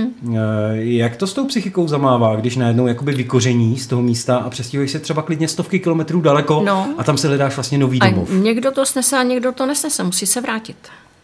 Jak 0.73 1.17
to 1.17 1.27
s 1.27 1.33
tou 1.33 1.47
psychikou 1.47 1.89
zamává, 1.89 2.37
když 2.37 2.57
najednou 2.57 2.87
jakoby 2.87 3.13
vykoření 3.13 3.79
z 3.79 3.87
toho 3.87 4.03
místa 4.03 4.37
a 4.37 4.51
přestěhuješ 4.51 4.91
se 4.91 4.99
třeba 4.99 5.23
klidně 5.23 5.49
stovky 5.49 5.79
kilometrů 5.79 6.21
daleko 6.21 6.63
no. 6.67 6.89
a 6.99 7.05
tam 7.05 7.19
se 7.19 7.29
hledáš 7.29 7.57
vlastně 7.57 7.79
nový 7.79 7.99
domov. 7.99 8.31
A 8.31 8.35
někdo 8.35 8.71
to 8.71 8.87
snese 8.87 9.19
a 9.19 9.23
někdo 9.23 9.53
to 9.53 9.67
nesnese, 9.67 10.05
musí 10.05 10.27
se 10.27 10.41
vrátit. 10.41 10.77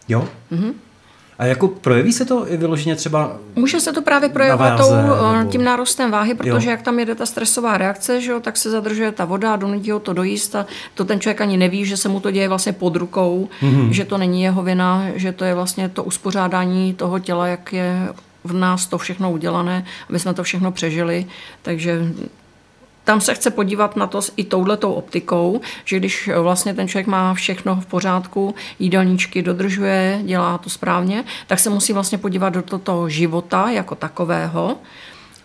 Jo? 0.07 0.27
Mm-hmm. 0.51 0.73
A 1.39 1.45
jako 1.45 1.67
projeví 1.67 2.13
se 2.13 2.25
to 2.25 2.51
i 2.51 2.57
vyloženě 2.57 2.95
třeba 2.95 3.37
Může 3.55 3.79
se 3.79 3.93
to 3.93 4.01
právě 4.01 4.29
projevovat 4.29 4.77
tou, 4.77 4.93
eh, 4.93 5.37
nebo... 5.37 5.51
tím 5.51 5.63
nárůstem 5.63 6.11
váhy, 6.11 6.33
protože 6.33 6.67
jo. 6.67 6.71
jak 6.71 6.81
tam 6.81 6.99
jede 6.99 7.15
ta 7.15 7.25
stresová 7.25 7.77
reakce, 7.77 8.21
že 8.21 8.31
jo, 8.31 8.39
tak 8.39 8.57
se 8.57 8.69
zadržuje 8.69 9.11
ta 9.11 9.25
voda 9.25 9.53
a 9.53 9.55
donutí 9.55 9.91
ho 9.91 9.99
to 9.99 10.13
dojíst 10.13 10.55
a 10.55 10.65
to 10.93 11.05
ten 11.05 11.19
člověk 11.19 11.41
ani 11.41 11.57
neví, 11.57 11.85
že 11.85 11.97
se 11.97 12.09
mu 12.09 12.19
to 12.19 12.31
děje 12.31 12.47
vlastně 12.47 12.73
pod 12.73 12.95
rukou, 12.95 13.49
mm-hmm. 13.61 13.89
že 13.89 14.05
to 14.05 14.17
není 14.17 14.43
jeho 14.43 14.63
vina, 14.63 15.05
že 15.15 15.31
to 15.31 15.45
je 15.45 15.55
vlastně 15.55 15.89
to 15.89 16.03
uspořádání 16.03 16.93
toho 16.93 17.19
těla, 17.19 17.47
jak 17.47 17.73
je 17.73 18.09
v 18.45 18.53
nás 18.53 18.87
to 18.87 18.97
všechno 18.97 19.31
udělané, 19.31 19.85
aby 20.09 20.19
jsme 20.19 20.33
to 20.33 20.43
všechno 20.43 20.71
přežili. 20.71 21.25
Takže 21.61 22.01
tam 23.03 23.21
se 23.21 23.33
chce 23.33 23.49
podívat 23.51 23.95
na 23.95 24.07
to 24.07 24.21
i 24.37 24.43
touhletou 24.43 24.93
optikou, 24.93 25.61
že 25.85 25.97
když 25.97 26.29
vlastně 26.41 26.73
ten 26.73 26.87
člověk 26.87 27.07
má 27.07 27.33
všechno 27.33 27.75
v 27.75 27.85
pořádku, 27.85 28.55
jídelníčky 28.79 29.41
dodržuje, 29.41 30.19
dělá 30.23 30.57
to 30.57 30.69
správně, 30.69 31.23
tak 31.47 31.59
se 31.59 31.69
musí 31.69 31.93
vlastně 31.93 32.17
podívat 32.17 32.53
do 32.53 32.79
toho 32.79 33.09
života 33.09 33.69
jako 33.69 33.95
takového, 33.95 34.77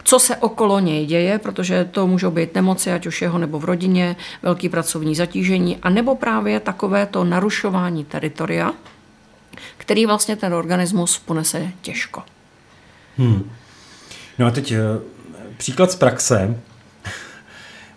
co 0.05 0.19
se 0.19 0.37
okolo 0.37 0.81
něj 0.81 1.07
děje, 1.07 1.39
protože 1.39 1.85
to 1.85 2.07
můžou 2.07 2.31
být 2.31 2.55
nemoci, 2.55 2.93
ať 2.93 3.07
už 3.07 3.23
jeho 3.23 3.39
nebo 3.39 3.59
v 3.59 3.65
rodině, 3.65 4.17
velký 4.43 4.69
pracovní 4.69 5.15
zatížení, 5.15 5.79
a 5.83 5.91
nebo 5.91 6.15
právě 6.15 6.61
takové 6.61 7.07
to 7.07 7.25
narušování 7.25 8.05
teritoria, 8.05 8.73
který 9.77 10.07
vlastně 10.07 10.37
ten 10.37 10.55
organismus 10.55 11.19
ponese 11.19 11.73
těžko. 11.83 12.23
Hmm. 13.19 13.51
No 14.39 14.47
a 14.47 14.51
teď 14.51 14.73
eh, 14.73 14.79
příklad 15.57 15.93
z 15.93 15.97
praxe. 15.97 16.57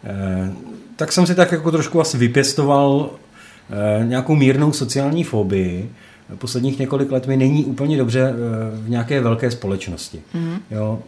Eh, 0.03 0.53
tak 0.95 1.11
jsem 1.11 1.27
si 1.27 1.35
tak 1.35 1.51
jako 1.51 1.71
trošku 1.71 2.01
asi 2.01 2.17
vypěstoval 2.17 3.09
eh, 3.69 4.05
nějakou 4.05 4.35
mírnou 4.35 4.71
sociální 4.71 5.23
fobii. 5.23 5.91
Posledních 6.37 6.79
několik 6.79 7.11
let 7.11 7.27
mi 7.27 7.37
není 7.37 7.65
úplně 7.65 7.97
dobře 7.97 8.33
v 8.73 8.89
nějaké 8.89 9.21
velké 9.21 9.51
společnosti. 9.51 10.21
Mm. 10.33 10.57
Jo, 10.71 10.99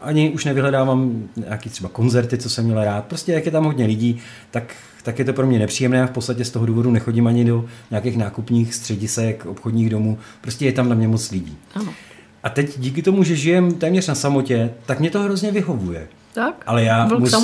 ani 0.00 0.30
už 0.30 0.44
nevyhledávám 0.44 1.28
nějaký 1.36 1.70
třeba 1.70 1.88
koncerty, 1.88 2.38
co 2.38 2.50
jsem 2.50 2.64
měl 2.64 2.84
rád. 2.84 3.04
Prostě 3.04 3.32
jak 3.32 3.46
je 3.46 3.52
tam 3.52 3.64
hodně 3.64 3.86
lidí, 3.86 4.18
tak, 4.50 4.74
tak 5.02 5.18
je 5.18 5.24
to 5.24 5.32
pro 5.32 5.46
mě 5.46 5.58
nepříjemné 5.58 6.02
a 6.02 6.06
v 6.06 6.10
podstatě 6.10 6.44
z 6.44 6.50
toho 6.50 6.66
důvodu 6.66 6.90
nechodím 6.90 7.26
ani 7.26 7.44
do 7.44 7.64
nějakých 7.90 8.16
nákupních 8.16 8.74
středisek, 8.74 9.46
obchodních 9.46 9.90
domů. 9.90 10.18
Prostě 10.40 10.64
je 10.66 10.72
tam 10.72 10.88
na 10.88 10.94
mě 10.94 11.08
moc 11.08 11.30
lidí. 11.30 11.56
Ano. 11.74 11.92
A 12.42 12.48
teď 12.48 12.78
díky 12.78 13.02
tomu, 13.02 13.24
že 13.24 13.36
žijem 13.36 13.72
téměř 13.72 14.08
na 14.08 14.14
samotě, 14.14 14.70
tak 14.86 15.00
mě 15.00 15.10
to 15.10 15.20
hrozně 15.20 15.52
vyhovuje. 15.52 16.08
Tak, 16.34 16.54
Ale 16.66 16.82
já, 16.82 17.08
musí, 17.18 17.36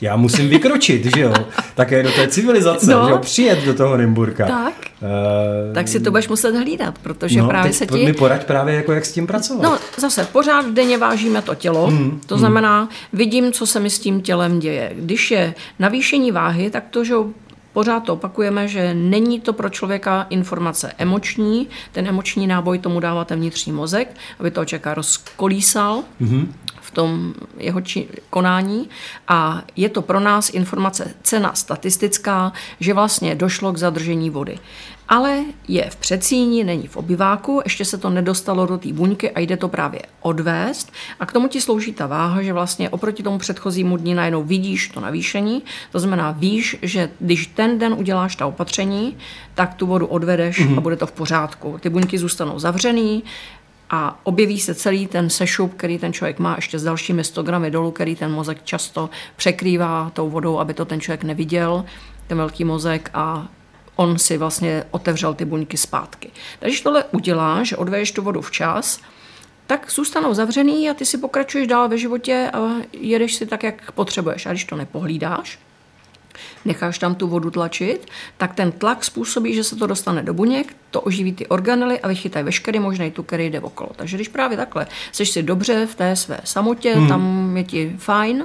já 0.00 0.16
musím 0.16 0.48
vykročit, 0.48 1.16
že 1.16 1.20
jo? 1.20 1.34
Také 1.74 2.02
do 2.02 2.12
té 2.12 2.28
civilizace, 2.28 2.90
no. 2.90 3.06
že 3.06 3.12
jo? 3.12 3.18
Přijet 3.18 3.64
do 3.64 3.74
toho 3.74 3.96
Nymburka. 3.96 4.46
Tak. 4.46 4.74
Uh, 5.02 5.74
tak 5.74 5.88
si 5.88 6.00
to 6.00 6.10
budeš 6.10 6.28
muset 6.28 6.56
hlídat, 6.56 6.98
protože 6.98 7.40
no, 7.40 7.48
právě 7.48 7.72
se 7.72 7.86
ti... 7.86 8.04
mi 8.04 8.12
poraď 8.12 8.44
právě, 8.44 8.74
jako 8.74 8.92
jak 8.92 9.04
s 9.04 9.12
tím 9.12 9.26
pracovat. 9.26 9.62
No, 9.62 9.78
zase, 9.96 10.28
pořád 10.32 10.66
denně 10.66 10.98
vážíme 10.98 11.42
to 11.42 11.54
tělo, 11.54 11.86
hmm, 11.86 12.20
to 12.26 12.34
hmm. 12.34 12.40
znamená, 12.40 12.88
vidím, 13.12 13.52
co 13.52 13.66
se 13.66 13.80
mi 13.80 13.90
s 13.90 13.98
tím 13.98 14.20
tělem 14.20 14.58
děje. 14.60 14.92
Když 14.96 15.30
je 15.30 15.54
navýšení 15.78 16.32
váhy, 16.32 16.70
tak 16.70 16.84
to, 16.90 17.04
že 17.04 17.14
Pořád 17.76 18.00
to 18.00 18.12
opakujeme, 18.12 18.68
že 18.68 18.94
není 18.94 19.40
to 19.40 19.52
pro 19.52 19.68
člověka 19.68 20.26
informace 20.30 20.92
emoční, 20.98 21.68
ten 21.92 22.06
emoční 22.06 22.46
náboj 22.46 22.78
tomu 22.78 23.00
dává 23.00 23.24
ten 23.24 23.38
vnitřní 23.38 23.72
mozek, 23.72 24.16
aby 24.40 24.50
to 24.50 24.64
člověka 24.64 24.94
rozkolísal. 24.94 26.02
Mm-hmm 26.20 26.46
v 26.86 26.90
tom 26.90 27.34
jeho 27.58 27.80
či- 27.80 28.08
konání 28.30 28.88
a 29.28 29.62
je 29.76 29.88
to 29.88 30.02
pro 30.02 30.20
nás 30.20 30.50
informace 30.50 31.14
cena 31.22 31.54
statistická, 31.54 32.52
že 32.80 32.94
vlastně 32.94 33.34
došlo 33.34 33.72
k 33.72 33.76
zadržení 33.76 34.30
vody. 34.30 34.58
Ale 35.08 35.44
je 35.68 35.90
v 35.90 35.96
předsíni, 35.96 36.64
není 36.64 36.86
v 36.86 36.96
obyváku, 36.96 37.60
ještě 37.64 37.84
se 37.84 37.98
to 37.98 38.10
nedostalo 38.10 38.66
do 38.66 38.78
té 38.78 38.92
buňky 38.92 39.30
a 39.30 39.40
jde 39.40 39.56
to 39.56 39.68
právě 39.68 40.02
odvést. 40.20 40.92
A 41.20 41.26
k 41.26 41.32
tomu 41.32 41.48
ti 41.48 41.60
slouží 41.60 41.92
ta 41.92 42.06
váha, 42.06 42.42
že 42.42 42.52
vlastně 42.52 42.90
oproti 42.90 43.22
tomu 43.22 43.38
předchozímu 43.38 43.96
dní 43.96 44.14
najednou 44.14 44.42
vidíš 44.42 44.88
to 44.88 45.00
navýšení. 45.00 45.62
To 45.92 46.00
znamená, 46.00 46.30
víš, 46.30 46.76
že 46.82 47.10
když 47.20 47.46
ten 47.46 47.78
den 47.78 47.92
uděláš 47.92 48.36
ta 48.36 48.46
opatření, 48.46 49.16
tak 49.54 49.74
tu 49.74 49.86
vodu 49.86 50.06
odvedeš 50.06 50.60
mm-hmm. 50.60 50.78
a 50.78 50.80
bude 50.80 50.96
to 50.96 51.06
v 51.06 51.12
pořádku. 51.12 51.78
Ty 51.80 51.88
buňky 51.88 52.18
zůstanou 52.18 52.58
zavřený, 52.58 53.22
a 53.90 54.20
objeví 54.22 54.60
se 54.60 54.74
celý 54.74 55.06
ten 55.06 55.30
sešup, 55.30 55.74
který 55.74 55.98
ten 55.98 56.12
člověk 56.12 56.38
má 56.38 56.54
ještě 56.56 56.78
s 56.78 56.84
dalšími 56.84 57.24
100 57.24 57.42
gramy 57.42 57.70
dolů, 57.70 57.90
který 57.90 58.16
ten 58.16 58.32
mozek 58.32 58.64
často 58.64 59.10
překrývá 59.36 60.10
tou 60.14 60.30
vodou, 60.30 60.58
aby 60.58 60.74
to 60.74 60.84
ten 60.84 61.00
člověk 61.00 61.24
neviděl, 61.24 61.84
ten 62.26 62.38
velký 62.38 62.64
mozek 62.64 63.10
a 63.14 63.48
on 63.96 64.18
si 64.18 64.38
vlastně 64.38 64.84
otevřel 64.90 65.34
ty 65.34 65.44
buňky 65.44 65.76
zpátky. 65.76 66.30
Takže 66.58 66.82
tohle 66.82 67.04
uděláš, 67.04 67.72
odveješ 67.72 68.12
tu 68.12 68.22
vodu 68.22 68.40
včas, 68.40 69.00
tak 69.66 69.90
zůstanou 69.90 70.34
zavřený 70.34 70.90
a 70.90 70.94
ty 70.94 71.06
si 71.06 71.18
pokračuješ 71.18 71.66
dál 71.66 71.88
ve 71.88 71.98
životě 71.98 72.50
a 72.52 72.68
jedeš 72.92 73.34
si 73.34 73.46
tak, 73.46 73.62
jak 73.62 73.92
potřebuješ. 73.92 74.46
A 74.46 74.50
když 74.50 74.64
to 74.64 74.76
nepohlídáš, 74.76 75.58
necháš 76.64 76.98
tam 76.98 77.14
tu 77.14 77.26
vodu 77.26 77.50
tlačit, 77.50 78.06
tak 78.36 78.54
ten 78.54 78.72
tlak 78.72 79.04
způsobí, 79.04 79.54
že 79.54 79.64
se 79.64 79.76
to 79.76 79.86
dostane 79.86 80.22
do 80.22 80.34
buněk, 80.34 80.76
to 80.90 81.00
oživí 81.00 81.32
ty 81.32 81.46
organely 81.46 82.00
a 82.00 82.08
vychytají 82.08 82.44
veškerý 82.44 82.78
možný 82.78 83.10
tuk, 83.10 83.26
který 83.26 83.50
jde 83.50 83.60
okolo. 83.60 83.90
Takže 83.96 84.16
když 84.16 84.28
právě 84.28 84.56
takhle 84.56 84.86
jsi 85.12 85.26
si 85.26 85.42
dobře 85.42 85.86
v 85.86 85.94
té 85.94 86.16
své 86.16 86.40
samotě, 86.44 86.94
hmm. 86.94 87.08
tam 87.08 87.56
je 87.56 87.64
ti 87.64 87.96
fajn 87.98 88.44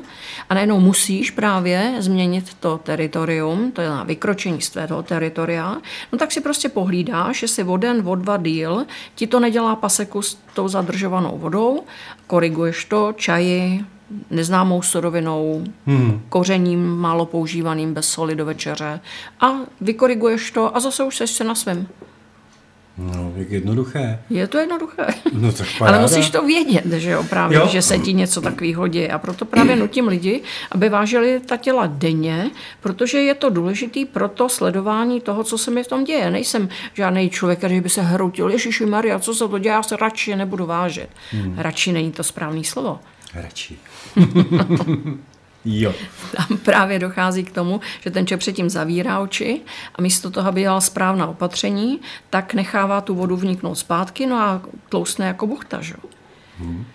a 0.50 0.54
najednou 0.54 0.80
musíš 0.80 1.32
právě 1.32 1.96
změnit 2.00 2.54
to 2.60 2.78
teritorium, 2.78 3.72
to 3.72 3.82
je 3.82 3.90
na 3.90 4.04
vykročení 4.04 4.62
z 4.62 4.70
tvého 4.70 5.04
teritoria, 5.04 5.78
no 6.12 6.18
tak 6.18 6.32
si 6.32 6.42
prostě 6.42 6.70
pohlídáš, 6.70 7.42
jestli 7.42 7.64
o 7.64 7.78
den, 7.78 8.04
o 8.06 8.16
dva 8.16 8.38
díl 8.38 8.86
ti 9.16 9.28
to 9.28 9.40
nedělá 9.40 9.76
paseku 9.76 10.22
s 10.22 10.38
tou 10.54 10.68
zadržovanou 10.68 11.38
vodou, 11.38 11.84
koriguješ 12.28 12.86
to, 12.86 13.14
čaji, 13.16 13.86
neznámou 14.30 14.82
surovinou, 14.82 15.64
hmm. 15.86 16.22
kořením 16.30 16.96
málo 16.98 17.26
používaným 17.26 17.94
bez 17.94 18.10
soli 18.10 18.36
do 18.36 18.46
večeře 18.46 19.00
a 19.40 19.52
vykoriguješ 19.82 20.52
to 20.52 20.78
a 20.78 20.80
zase 20.80 21.04
už 21.04 21.16
seš 21.16 21.32
se 21.32 21.44
na 21.44 21.56
svém. 21.56 21.88
No, 22.98 23.34
jak 23.36 23.52
jednoduché. 23.52 24.20
Je 24.30 24.48
to 24.48 24.58
jednoduché. 24.58 25.06
No, 25.34 25.52
tak 25.52 25.68
Ale 25.82 26.00
musíš 26.00 26.30
to 26.30 26.46
vědět, 26.46 26.86
že 26.86 27.10
jo, 27.10 27.24
právě, 27.24 27.58
jo? 27.58 27.68
že 27.68 27.82
se 27.82 27.98
ti 27.98 28.14
něco 28.14 28.42
takového 28.42 28.88
děje. 28.88 29.12
A 29.12 29.18
proto 29.18 29.46
právě 29.46 29.76
nutím 29.76 30.08
lidi, 30.08 30.42
aby 30.72 30.90
vážili 30.90 31.40
ta 31.40 31.58
těla 31.58 31.88
denně, 31.88 32.52
protože 32.82 33.18
je 33.18 33.36
to 33.36 33.50
důležitý 33.50 34.06
pro 34.06 34.28
to 34.30 34.50
sledování 34.50 35.22
toho, 35.22 35.44
co 35.44 35.58
se 35.58 35.72
mi 35.72 35.84
v 35.84 35.88
tom 35.88 36.04
děje. 36.04 36.32
Nejsem 36.32 36.70
žádný 36.94 37.30
člověk, 37.30 37.60
který 37.60 37.82
by 37.82 37.90
se 37.90 38.02
hroutil, 38.02 38.50
Ježíši 38.50 38.86
Maria, 38.86 39.20
co 39.20 39.34
se 39.34 39.48
to 39.48 39.58
děje, 39.58 39.74
já 39.74 39.84
se 39.84 39.98
radši 39.98 40.36
nebudu 40.36 40.66
vážit. 40.66 41.10
Hmm. 41.32 41.56
Radši 41.58 41.92
není 41.92 42.12
to 42.12 42.24
správné 42.24 42.64
slovo. 42.64 43.00
Radši. 43.34 43.78
jo. 45.66 45.94
Tam 46.38 46.58
právě 46.58 47.00
dochází 47.00 47.44
k 47.44 47.52
tomu, 47.52 47.82
že 48.02 48.12
ten 48.12 48.28
člověk 48.28 48.40
předtím 48.40 48.70
zavírá 48.70 49.20
oči 49.20 49.62
a 49.96 50.02
místo 50.02 50.32
toho, 50.32 50.50
aby 50.50 50.62
dělal 50.62 50.82
správná 50.82 51.28
opatření, 51.28 52.00
tak 52.30 52.54
nechává 52.54 53.02
tu 53.02 53.16
vodu 53.16 53.36
vniknout 53.36 53.76
zpátky, 53.76 54.26
no 54.26 54.38
a 54.38 54.62
tlousne 54.90 55.28
jako 55.28 55.48
buchta. 55.48 55.82
Že? 55.82 55.94
Hmm. 56.60 56.86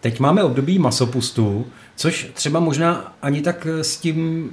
Teď 0.00 0.20
máme 0.20 0.42
období 0.42 0.78
masopustu, 0.78 1.66
což 1.96 2.30
třeba 2.34 2.60
možná 2.60 3.16
ani 3.22 3.42
tak 3.42 3.66
s 3.66 3.96
tím 3.96 4.50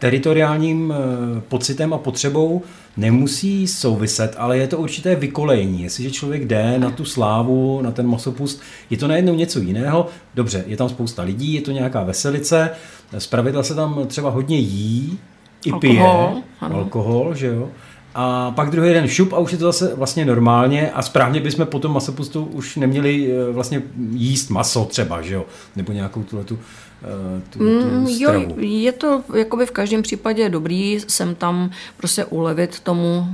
teritoriálním 0.00 0.94
eh, 0.96 1.40
pocitem 1.48 1.94
a 1.94 1.98
potřebou 1.98 2.62
nemusí 2.96 3.68
souviset, 3.68 4.34
ale 4.38 4.58
je 4.58 4.66
to 4.66 4.78
určité 4.78 5.14
vykolejení. 5.14 5.82
Jestliže 5.82 6.10
člověk 6.10 6.44
jde 6.46 6.78
na 6.78 6.90
tu 6.90 7.04
slávu, 7.04 7.82
na 7.82 7.90
ten 7.90 8.06
masopust, 8.06 8.60
je 8.90 8.96
to 8.96 9.08
najednou 9.08 9.34
něco 9.34 9.60
jiného. 9.60 10.06
Dobře, 10.34 10.64
je 10.66 10.76
tam 10.76 10.88
spousta 10.88 11.22
lidí, 11.22 11.54
je 11.54 11.60
to 11.60 11.70
nějaká 11.70 12.02
veselice, 12.04 12.70
zpravidla 13.18 13.62
se 13.62 13.74
tam 13.74 14.06
třeba 14.06 14.30
hodně 14.30 14.58
jí, 14.58 15.18
i 15.64 15.72
pije, 15.72 16.00
alkohol, 16.00 16.42
alkohol 16.60 17.34
že 17.34 17.46
jo. 17.46 17.68
A 18.14 18.50
pak 18.50 18.70
druhý 18.70 18.92
den 18.92 19.08
šup 19.08 19.32
a 19.32 19.38
už 19.38 19.52
je 19.52 19.58
to 19.58 19.64
zase 19.64 19.94
vlastně 19.94 20.24
normálně 20.24 20.90
a 20.90 21.02
správně 21.02 21.40
bychom 21.40 21.66
po 21.66 21.78
tom 21.78 21.92
masopustu 21.92 22.44
už 22.44 22.76
neměli 22.76 23.32
eh, 23.32 23.52
vlastně 23.52 23.82
jíst 24.10 24.50
maso 24.50 24.84
třeba, 24.84 25.22
že 25.22 25.34
jo, 25.34 25.46
nebo 25.76 25.92
nějakou 25.92 26.22
tuhle 26.22 26.44
tu 26.44 26.58
Eh, 27.02 27.42
tu, 27.50 27.58
tu 27.58 27.64
mm, 27.64 28.06
jo, 28.08 28.46
je 28.58 28.92
to 28.92 29.22
jakoby 29.34 29.66
v 29.66 29.70
každém 29.70 30.02
případě 30.02 30.48
dobrý 30.48 31.00
sem 31.08 31.34
tam 31.34 31.70
prostě 31.96 32.24
ulevit 32.24 32.80
tomu 32.80 33.26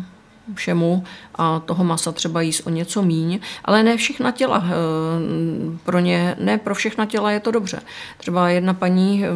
všemu 0.55 1.05
a 1.35 1.61
toho 1.61 1.85
masa 1.85 2.13
třeba 2.13 2.41
jíst 2.41 2.67
o 2.67 2.71
něco 2.71 3.03
míň, 3.03 3.41
ale 3.65 3.83
ne 3.83 3.97
všechna 3.97 4.31
těla 4.31 4.65
eh, 4.67 4.71
pro 5.85 5.99
ně, 5.99 6.37
ne 6.39 6.59
pro 6.59 6.75
všechna 6.75 7.07
těla 7.07 7.31
je 7.31 7.41
to 7.41 7.51
dobře. 7.51 7.81
Třeba 8.19 8.49
jedna 8.49 8.75
paní, 8.75 9.25
eh, 9.25 9.29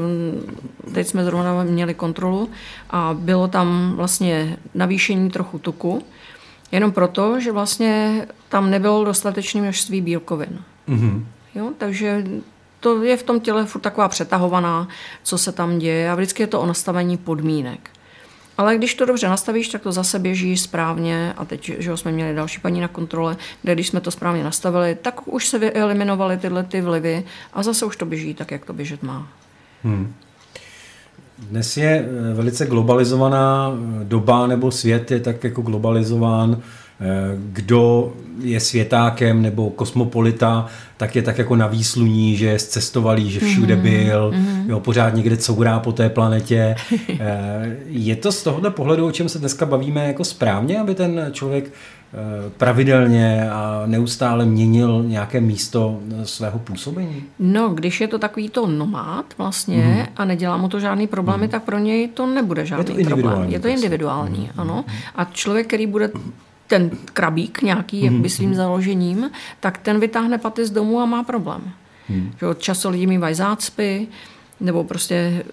teď 0.92 1.06
jsme 1.06 1.24
zrovna 1.24 1.62
měli 1.62 1.94
kontrolu 1.94 2.50
a 2.90 3.16
bylo 3.18 3.48
tam 3.48 3.92
vlastně 3.96 4.56
navýšení 4.74 5.30
trochu 5.30 5.58
tuku, 5.58 6.02
jenom 6.72 6.92
proto, 6.92 7.40
že 7.40 7.52
vlastně 7.52 8.26
tam 8.48 8.70
nebylo 8.70 9.04
dostatečné 9.04 9.60
množství 9.60 10.00
bílkovin. 10.00 10.58
Mm-hmm. 10.88 11.24
Jo, 11.54 11.72
takže 11.78 12.24
to 12.80 13.02
je 13.02 13.16
v 13.16 13.22
tom 13.22 13.40
těle 13.40 13.66
furt 13.66 13.80
taková 13.80 14.08
přetahovaná, 14.08 14.88
co 15.22 15.38
se 15.38 15.52
tam 15.52 15.78
děje 15.78 16.10
a 16.10 16.14
vždycky 16.14 16.42
je 16.42 16.46
to 16.46 16.60
o 16.60 16.66
nastavení 16.66 17.16
podmínek. 17.16 17.90
Ale 18.60 18.76
když 18.76 18.94
to 18.94 19.04
dobře 19.04 19.28
nastavíš, 19.28 19.68
tak 19.68 19.82
to 19.82 19.92
zase 19.92 20.18
běží 20.18 20.56
správně 20.56 21.32
a 21.36 21.44
teď 21.44 21.72
že 21.78 21.96
jsme 21.96 22.12
měli 22.12 22.34
další 22.34 22.60
paní 22.60 22.80
na 22.80 22.88
kontrole, 22.88 23.36
kde 23.62 23.74
když 23.74 23.88
jsme 23.88 24.00
to 24.00 24.10
správně 24.10 24.44
nastavili, 24.44 24.96
tak 25.02 25.28
už 25.28 25.46
se 25.46 25.58
vyeliminovaly 25.58 26.36
tyhle 26.36 26.62
ty 26.62 26.80
vlivy 26.80 27.24
a 27.52 27.62
zase 27.62 27.86
už 27.86 27.96
to 27.96 28.06
běží 28.06 28.34
tak, 28.34 28.50
jak 28.50 28.64
to 28.64 28.72
běžet 28.72 29.02
má. 29.02 29.28
Hmm. 29.84 30.14
Dnes 31.38 31.76
je 31.76 32.08
eh, 32.08 32.34
velice 32.34 32.66
globalizovaná 32.66 33.72
eh, 33.72 34.04
doba, 34.04 34.46
nebo 34.46 34.70
svět 34.70 35.10
je 35.10 35.20
tak 35.20 35.44
jako 35.44 35.62
globalizován 35.62 36.62
kdo 37.52 38.12
je 38.42 38.60
světákem 38.60 39.42
nebo 39.42 39.70
kosmopolita, 39.70 40.66
tak 40.96 41.16
je 41.16 41.22
tak 41.22 41.38
jako 41.38 41.56
na 41.56 41.66
výsluní, 41.66 42.36
že 42.36 42.46
je 42.46 42.58
zcestovalý, 42.58 43.30
že 43.30 43.40
všude 43.40 43.74
mhm, 43.74 43.82
byl, 43.82 44.30
mm-hmm. 44.30 44.68
jo, 44.68 44.80
pořád 44.80 45.14
někde 45.14 45.36
courá 45.36 45.78
po 45.78 45.92
té 45.92 46.08
planetě. 46.08 46.76
Eh, 47.20 47.76
je 47.86 48.16
to 48.16 48.32
z 48.32 48.42
tohohle 48.42 48.70
pohledu, 48.70 49.06
o 49.06 49.12
čem 49.12 49.28
se 49.28 49.38
dneska 49.38 49.66
bavíme, 49.66 50.06
jako 50.06 50.24
správně, 50.24 50.80
aby 50.80 50.94
ten 50.94 51.28
člověk 51.32 51.64
eh, 51.64 52.50
pravidelně 52.56 53.50
a 53.50 53.82
neustále 53.86 54.46
měnil 54.46 55.04
nějaké 55.06 55.40
místo 55.40 56.00
svého 56.24 56.58
působení? 56.58 57.22
No, 57.38 57.68
když 57.68 58.00
je 58.00 58.08
to 58.08 58.18
takový 58.18 58.48
to 58.48 58.66
nomád 58.66 59.24
vlastně 59.38 59.76
mm-hmm. 59.76 60.12
a 60.16 60.24
nedělá 60.24 60.56
mu 60.56 60.68
to 60.68 60.80
žádný 60.80 61.06
problémy, 61.06 61.46
mm-hmm. 61.46 61.50
tak 61.50 61.62
pro 61.62 61.78
něj 61.78 62.08
to 62.08 62.26
nebude 62.26 62.66
žádný 62.66 62.98
je 62.98 63.04
to 63.04 63.10
problém. 63.10 63.50
Je 63.50 63.60
to 63.60 63.68
individuální, 63.68 64.38
mm-hmm. 64.38 64.60
ano. 64.60 64.84
A 65.14 65.24
člověk, 65.24 65.66
který 65.66 65.86
bude 65.86 66.10
ten 66.70 66.90
krabík 67.12 67.62
nějaký, 67.62 68.02
jak 68.02 68.12
by 68.12 68.18
mhm, 68.18 68.28
svým 68.28 68.48
mhm. 68.48 68.56
založením, 68.56 69.30
tak 69.60 69.78
ten 69.78 70.00
vytáhne 70.00 70.38
paty 70.38 70.66
z 70.66 70.70
domu 70.70 71.00
a 71.00 71.06
má 71.06 71.22
problém. 71.22 71.62
Hmm. 72.08 72.32
Že 72.40 72.46
často 72.58 72.90
lidi 72.90 73.06
mývají 73.06 73.34
zácpy, 73.34 74.08
nebo 74.60 74.84
prostě 74.84 75.44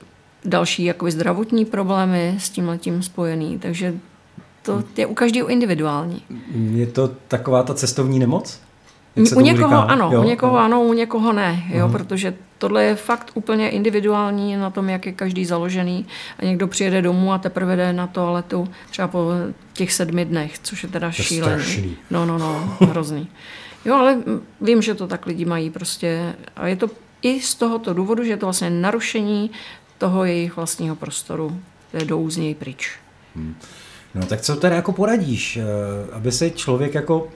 další 0.45 0.83
jakoby 0.83 1.11
zdravotní 1.11 1.65
problémy 1.65 2.35
s 2.37 2.49
tím 2.49 2.67
letím 2.67 3.03
spojený. 3.03 3.59
Takže 3.59 3.93
to 4.61 4.83
je 4.97 5.05
u 5.05 5.13
každého 5.13 5.47
individuální. 5.47 6.21
Je 6.73 6.87
to 6.87 7.07
taková 7.27 7.63
ta 7.63 7.73
cestovní 7.73 8.19
nemoc? 8.19 8.59
u 9.15 9.41
někoho 9.41 9.67
říká? 9.67 9.81
ano, 9.81 10.09
jo? 10.13 10.21
u 10.21 10.25
někoho 10.25 10.57
ano, 10.57 10.81
u 10.81 10.93
někoho 10.93 11.33
ne, 11.33 11.63
jo, 11.69 11.87
uh-huh. 11.87 11.91
protože 11.91 12.33
tohle 12.57 12.83
je 12.83 12.95
fakt 12.95 13.31
úplně 13.33 13.69
individuální 13.69 14.55
na 14.55 14.69
tom, 14.69 14.89
jak 14.89 15.05
je 15.05 15.11
každý 15.11 15.45
založený 15.45 16.05
a 16.39 16.45
někdo 16.45 16.67
přijede 16.67 17.01
domů 17.01 17.33
a 17.33 17.37
teprve 17.37 17.75
jde 17.75 17.93
na 17.93 18.07
toaletu 18.07 18.67
třeba 18.89 19.07
po 19.07 19.31
těch 19.73 19.93
sedmi 19.93 20.25
dnech, 20.25 20.59
což 20.59 20.83
je 20.83 20.89
teda 20.89 21.11
šílený. 21.11 21.97
No, 22.11 22.25
no, 22.25 22.37
no, 22.37 22.77
hrozný. 22.89 23.27
Jo, 23.85 23.95
ale 23.95 24.17
vím, 24.61 24.81
že 24.81 24.95
to 24.95 25.07
tak 25.07 25.25
lidi 25.25 25.45
mají 25.45 25.69
prostě 25.69 26.33
a 26.55 26.67
je 26.67 26.75
to 26.75 26.89
i 27.21 27.41
z 27.41 27.55
tohoto 27.55 27.93
důvodu, 27.93 28.23
že 28.23 28.29
je 28.29 28.37
to 28.37 28.45
vlastně 28.45 28.69
narušení 28.69 29.51
toho 29.97 30.25
jejich 30.25 30.55
vlastního 30.55 30.95
prostoru, 30.95 31.59
to 31.91 31.97
je 31.97 32.05
jdou 32.05 32.29
z 32.29 32.37
něj 32.37 32.55
pryč. 32.55 32.91
Hmm. 33.35 33.55
No 34.15 34.25
tak 34.25 34.41
co 34.41 34.55
teda 34.55 34.75
jako 34.75 34.91
poradíš, 34.91 35.57
eh, 35.57 35.63
aby 36.11 36.31
se 36.31 36.49
člověk 36.49 36.93
jako 36.93 37.27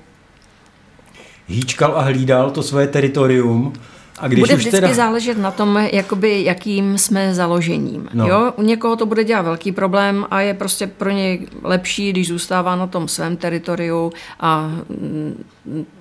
hýčkal 1.47 1.97
a 1.97 2.01
hlídal 2.01 2.51
to 2.51 2.63
svoje 2.63 2.87
teritorium. 2.87 3.73
A 4.21 4.27
když 4.27 4.39
bude 4.39 4.55
vždycky 4.55 4.81
teda... 4.81 4.93
záležet 4.93 5.37
na 5.37 5.51
tom, 5.51 5.77
jakoby, 5.91 6.43
jakým 6.43 6.97
jsme 6.97 7.35
založením. 7.35 8.09
No. 8.13 8.27
Jo? 8.27 8.53
U 8.55 8.61
někoho 8.61 8.95
to 8.95 9.05
bude 9.05 9.23
dělat 9.23 9.41
velký 9.41 9.71
problém 9.71 10.25
a 10.31 10.41
je 10.41 10.53
prostě 10.53 10.87
pro 10.87 11.09
něj 11.09 11.47
lepší, 11.63 12.11
když 12.11 12.27
zůstává 12.27 12.75
na 12.75 12.87
tom 12.87 13.07
svém 13.07 13.37
teritoriu 13.37 14.13
a 14.39 14.71
mm, 14.89 15.45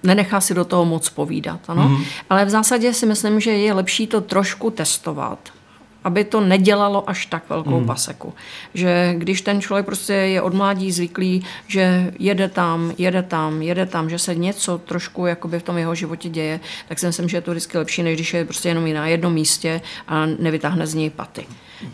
nenechá 0.03 0.41
si 0.41 0.55
do 0.55 0.65
toho 0.65 0.85
moc 0.85 1.09
povídat. 1.09 1.61
Ano? 1.69 1.89
Mm-hmm. 1.89 2.05
Ale 2.31 2.45
v 2.45 2.51
zásadě 2.51 2.95
si 2.95 3.07
myslím, 3.07 3.41
že 3.41 3.51
je 3.51 3.73
lepší 3.73 4.07
to 4.07 4.21
trošku 4.21 4.71
testovat 4.71 5.39
aby 6.05 6.25
to 6.25 6.41
nedělalo 6.41 7.11
až 7.11 7.27
tak 7.27 7.49
velkou 7.49 7.81
mm. 7.81 7.87
paseku. 7.87 8.35
Že 8.75 9.15
když 9.19 9.41
ten 9.41 9.61
člověk 9.61 9.87
prostě 9.87 10.13
je 10.13 10.43
od 10.43 10.55
mládí 10.55 10.93
zvyklý, 10.93 11.45
že 11.67 12.13
jede 12.19 12.49
tam, 12.49 12.93
jede 12.99 13.23
tam, 13.23 13.63
jede 13.63 13.87
tam, 13.87 14.11
že 14.11 14.19
se 14.19 14.35
něco 14.35 14.79
trošku 14.79 15.27
jakoby 15.27 15.59
v 15.59 15.63
tom 15.63 15.79
jeho 15.79 15.95
životě 15.95 16.29
děje, 16.29 16.61
tak 16.89 16.99
si 16.99 17.07
myslím, 17.07 17.29
že 17.29 17.37
je 17.37 17.41
to 17.41 17.51
vždycky 17.51 17.79
lepší, 17.79 18.03
než 18.03 18.15
když 18.15 18.35
je 18.35 18.45
prostě 18.45 18.69
jenom 18.69 18.95
na 18.95 19.07
jednom 19.07 19.33
místě 19.33 19.81
a 20.09 20.27
nevytáhne 20.27 20.87
z 20.87 20.95
něj 20.95 21.11
paty. 21.11 21.47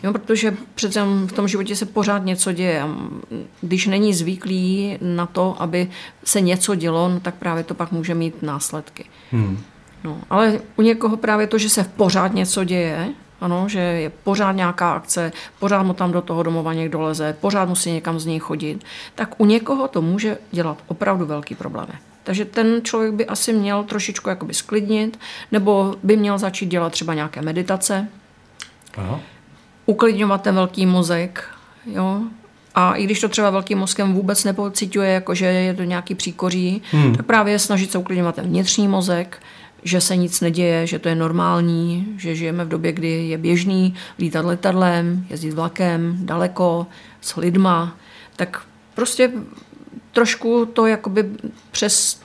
Jo, 0.03 0.11
protože 0.13 0.53
přece 0.75 1.01
v 1.27 1.31
tom 1.31 1.47
životě 1.47 1.75
se 1.75 1.85
pořád 1.85 2.25
něco 2.25 2.51
děje. 2.51 2.83
Když 3.61 3.87
není 3.87 4.13
zvyklý 4.13 4.97
na 5.01 5.25
to, 5.25 5.61
aby 5.61 5.89
se 6.23 6.41
něco 6.41 6.75
dělo, 6.75 7.09
no, 7.09 7.19
tak 7.19 7.35
právě 7.35 7.63
to 7.63 7.73
pak 7.73 7.91
může 7.91 8.15
mít 8.15 8.43
následky. 8.43 9.05
Hmm. 9.31 9.59
No, 10.03 10.17
ale 10.29 10.59
u 10.75 10.81
někoho 10.81 11.17
právě 11.17 11.47
to, 11.47 11.57
že 11.57 11.69
se 11.69 11.83
pořád 11.83 12.33
něco 12.33 12.63
děje, 12.63 13.09
ano, 13.41 13.69
že 13.69 13.79
je 13.79 14.09
pořád 14.09 14.51
nějaká 14.51 14.93
akce, 14.93 15.31
pořád 15.59 15.83
mu 15.83 15.93
tam 15.93 16.11
do 16.11 16.21
toho 16.21 16.43
domova 16.43 16.73
někdo 16.73 17.01
leze, 17.01 17.37
pořád 17.41 17.69
musí 17.69 17.91
někam 17.91 18.19
z 18.19 18.25
něj 18.25 18.39
chodit, 18.39 18.83
tak 19.15 19.39
u 19.39 19.45
někoho 19.45 19.87
to 19.87 20.01
může 20.01 20.37
dělat 20.51 20.77
opravdu 20.87 21.25
velký 21.25 21.55
problémy. 21.55 21.93
Takže 22.23 22.45
ten 22.45 22.81
člověk 22.83 23.13
by 23.13 23.25
asi 23.25 23.53
měl 23.53 23.83
trošičku 23.83 24.29
jakoby 24.29 24.53
sklidnit, 24.53 25.19
nebo 25.51 25.95
by 26.03 26.17
měl 26.17 26.37
začít 26.37 26.65
dělat 26.65 26.91
třeba 26.91 27.13
nějaké 27.13 27.41
meditace, 27.41 28.07
Aha. 28.97 29.19
uklidňovat 29.85 30.41
ten 30.41 30.55
velký 30.55 30.85
mozek, 30.85 31.43
jo, 31.85 32.21
a 32.75 32.95
i 32.95 33.03
když 33.03 33.19
to 33.19 33.29
třeba 33.29 33.49
velkým 33.49 33.77
mozkem 33.77 34.13
vůbec 34.13 34.43
nepocituje, 34.43 35.09
jako 35.09 35.35
že 35.35 35.45
je 35.45 35.73
to 35.73 35.83
nějaký 35.83 36.15
příkoří, 36.15 36.81
hmm. 36.91 37.15
tak 37.15 37.25
právě 37.25 37.59
snažit 37.59 37.91
se 37.91 37.97
uklidňovat 37.97 38.35
ten 38.35 38.45
vnitřní 38.45 38.87
mozek, 38.87 39.41
že 39.87 40.01
se 40.01 40.15
nic 40.15 40.41
neděje, 40.41 40.87
že 40.87 40.99
to 40.99 41.09
je 41.09 41.15
normální, 41.15 42.07
že 42.17 42.35
žijeme 42.35 42.65
v 42.65 42.67
době, 42.67 42.91
kdy 42.91 43.27
je 43.27 43.37
běžný 43.37 43.93
lítat 44.19 44.45
letadlem, 44.45 45.25
jezdit 45.29 45.53
vlakem, 45.53 46.17
daleko, 46.21 46.87
s 47.21 47.35
lidma, 47.35 47.97
tak 48.35 48.61
prostě 48.95 49.31
trošku 50.11 50.65
to 50.65 50.85
jakoby 50.85 51.25
přes 51.71 52.21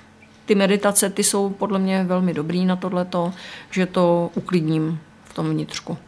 ty 0.46 0.54
meditace, 0.54 1.10
ty 1.10 1.24
jsou 1.24 1.50
podle 1.50 1.78
mě 1.78 2.04
velmi 2.04 2.34
dobrý 2.34 2.66
na 2.66 2.76
tohleto, 2.76 3.32
že 3.70 3.86
to 3.86 4.30
uklidním 4.34 4.98
v 5.24 5.34
tom 5.34 5.50
vnitřku. 5.50 5.98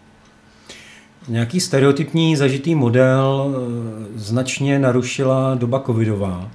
Nějaký 1.29 1.61
stereotypní 1.61 2.37
zažitý 2.37 2.75
model 2.75 3.55
eh, 3.55 4.19
značně 4.19 4.79
narušila 4.79 5.55
doba 5.55 5.83
covidová, 5.87 6.51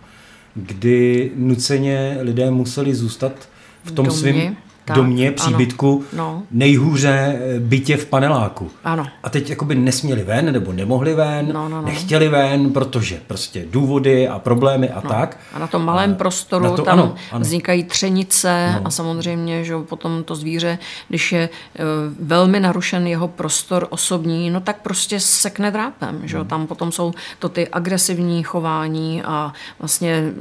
kdy 0.56 1.32
nuceně 1.36 2.18
lidé 2.22 2.52
museli 2.52 2.96
zůstat 2.96 3.50
v 3.84 3.92
tom 3.92 4.12
svém 4.12 4.56
tak, 4.90 4.98
domě, 4.98 5.32
příbytku, 5.32 6.04
no. 6.14 6.44
nejhůře 6.52 7.40
eh, 7.40 7.60
bytě 7.60 7.98
v 7.98 8.06
paneláku. 8.06 8.72
Ano. 8.84 9.06
A 9.24 9.30
teď 9.30 9.50
jakoby 9.50 9.76
nesměli 9.76 10.24
ven, 10.24 10.54
nebo 10.54 10.74
nemohli 10.74 11.14
ven, 11.14 11.48
no, 11.54 11.70
no, 11.70 11.82
no. 11.82 11.88
nechtěli 11.88 12.30
ven, 12.30 12.72
protože 12.72 13.22
prostě 13.28 13.66
důvody 13.72 14.28
a 14.28 14.40
problémy 14.40 14.90
a 14.90 15.02
no. 15.04 15.10
tak. 15.10 15.38
A 15.54 15.60
na 15.60 15.68
tom 15.68 15.86
malém 15.86 16.12
a 16.12 16.16
prostoru 16.16 16.76
to, 16.76 16.82
tam 16.82 17.00
ano, 17.00 17.16
ano. 17.32 17.42
vznikají 17.42 17.84
třenice 17.84 18.76
no. 18.76 18.88
a 18.88 18.90
samozřejmě, 18.90 19.64
že 19.64 19.78
potom 19.78 20.24
to 20.24 20.36
zvíře, 20.36 20.80
když 21.08 21.32
je 21.32 21.50
uh, 21.50 21.86
velmi 22.28 22.60
narušen 22.60 23.08
jeho 23.08 23.28
prostor 23.28 23.88
osobní, 23.90 24.50
no 24.50 24.62
tak 24.62 24.82
prostě 24.82 25.20
sekne 25.20 25.72
drápem, 25.72 26.22
že 26.24 26.38
no. 26.38 26.46
tam 26.46 26.68
potom 26.68 26.92
jsou 26.92 27.14
to 27.40 27.50
ty 27.50 27.68
agresivní 27.68 28.44
chování 28.44 29.24
a 29.24 29.54
vlastně 29.80 30.34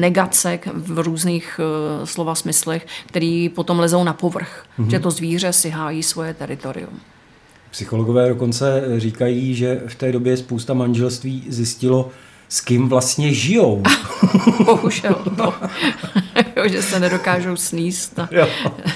negace 0.00 0.58
v 0.74 0.98
různých 0.98 1.60
uh, 1.60 2.04
slova 2.04 2.34
smyslech, 2.34 2.86
který 3.06 3.48
potom 3.48 3.78
lezou 3.78 4.04
na 4.04 4.12
povrch, 4.12 4.64
mm-hmm. 4.78 4.90
že 4.90 5.00
to 5.00 5.10
zvíře 5.10 5.52
si 5.52 5.70
hájí 5.70 6.02
svoje 6.02 6.34
teritorium. 6.34 7.00
Psychologové 7.70 8.28
dokonce 8.28 8.84
říkají, 8.96 9.54
že 9.54 9.82
v 9.86 9.94
té 9.94 10.12
době 10.12 10.36
spousta 10.36 10.74
manželství 10.74 11.44
zjistilo, 11.48 12.10
s 12.50 12.60
kým 12.60 12.88
vlastně 12.88 13.34
žijou. 13.34 13.82
Bohužel, 14.64 15.16
no. 15.38 15.54
jo, 16.56 16.68
že 16.68 16.82
se 16.82 17.00
nedokážou 17.00 17.56
sníst 17.56 18.18
a 18.18 18.28
jo. 18.30 18.48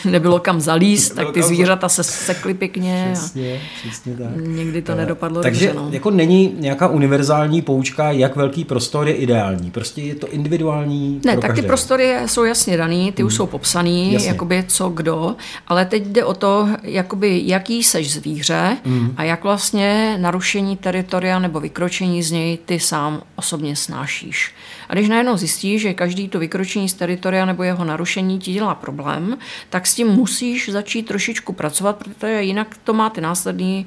nebylo 0.04 0.40
kam 0.40 0.60
zalíst, 0.60 1.14
tak 1.14 1.30
ty 1.30 1.42
zvířata 1.42 1.88
se 1.88 2.02
sekly 2.02 2.54
pěkně. 2.54 3.10
Přesně, 3.12 3.60
přesně 3.80 4.16
tak. 4.16 4.28
Někdy 4.36 4.82
to 4.82 4.94
nedopadlo 4.94 5.42
Takže 5.42 5.66
dobře, 5.66 5.80
no. 5.82 5.88
jako 5.92 6.10
není 6.10 6.54
nějaká 6.58 6.88
univerzální 6.88 7.62
poučka, 7.62 8.10
jak 8.10 8.36
velký 8.36 8.64
prostor 8.64 9.08
je 9.08 9.14
ideální. 9.14 9.70
Prostě 9.70 10.02
je 10.02 10.14
to 10.14 10.28
individuální 10.28 11.20
Ne, 11.24 11.32
tak 11.32 11.40
každého. 11.40 11.62
ty 11.62 11.66
prostory 11.66 12.14
jsou 12.26 12.44
jasně 12.44 12.76
daný, 12.76 13.12
ty 13.12 13.22
mm. 13.22 13.26
už 13.26 13.34
jsou 13.34 13.46
popsaný, 13.46 14.12
jasně. 14.12 14.28
jakoby 14.28 14.64
co 14.68 14.88
kdo, 14.88 15.36
ale 15.68 15.84
teď 15.84 16.06
jde 16.06 16.24
o 16.24 16.34
to, 16.34 16.68
jakoby 16.82 17.42
jaký 17.44 17.84
seš 17.84 18.12
zvíře 18.12 18.76
mm. 18.84 19.14
a 19.16 19.24
jak 19.24 19.44
vlastně 19.44 20.18
narušení 20.20 20.76
teritoria 20.76 21.38
nebo 21.38 21.60
vykročení 21.60 22.22
z 22.22 22.30
něj 22.30 22.58
ty 22.64 22.80
sám 22.80 23.22
osobně 23.44 23.76
snášíš. 23.76 24.54
A 24.88 24.94
když 24.94 25.08
najednou 25.08 25.36
zjistíš, 25.36 25.82
že 25.82 25.94
každý 25.94 26.28
to 26.28 26.38
vykročení 26.38 26.88
z 26.88 26.94
teritoria 26.94 27.44
nebo 27.44 27.62
jeho 27.62 27.84
narušení 27.84 28.38
ti 28.38 28.52
dělá 28.52 28.74
problém, 28.74 29.38
tak 29.70 29.86
s 29.86 29.94
tím 29.94 30.08
musíš 30.08 30.68
začít 30.68 31.02
trošičku 31.02 31.52
pracovat, 31.52 31.96
protože 31.96 32.42
jinak 32.42 32.76
to 32.84 32.92
má 32.92 33.10
ty 33.10 33.20
následné 33.20 33.84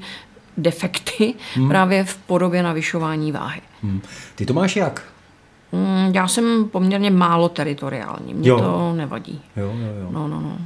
defekty 0.56 1.34
hmm. 1.54 1.68
právě 1.68 2.04
v 2.04 2.16
podobě 2.16 2.62
navyšování 2.62 3.32
váhy. 3.32 3.60
Hmm. 3.82 4.00
Ty 4.34 4.46
to 4.46 4.54
máš 4.54 4.76
jak? 4.76 5.02
Hmm, 5.72 6.14
já 6.14 6.28
jsem 6.28 6.68
poměrně 6.68 7.10
málo 7.10 7.48
teritoriální, 7.48 8.34
mě 8.34 8.48
jo. 8.48 8.58
to 8.58 8.92
nevadí. 8.96 9.40
Jo, 9.56 9.64
jo, 9.64 10.02
jo. 10.02 10.08
No, 10.10 10.28
no, 10.28 10.40
no. 10.40 10.58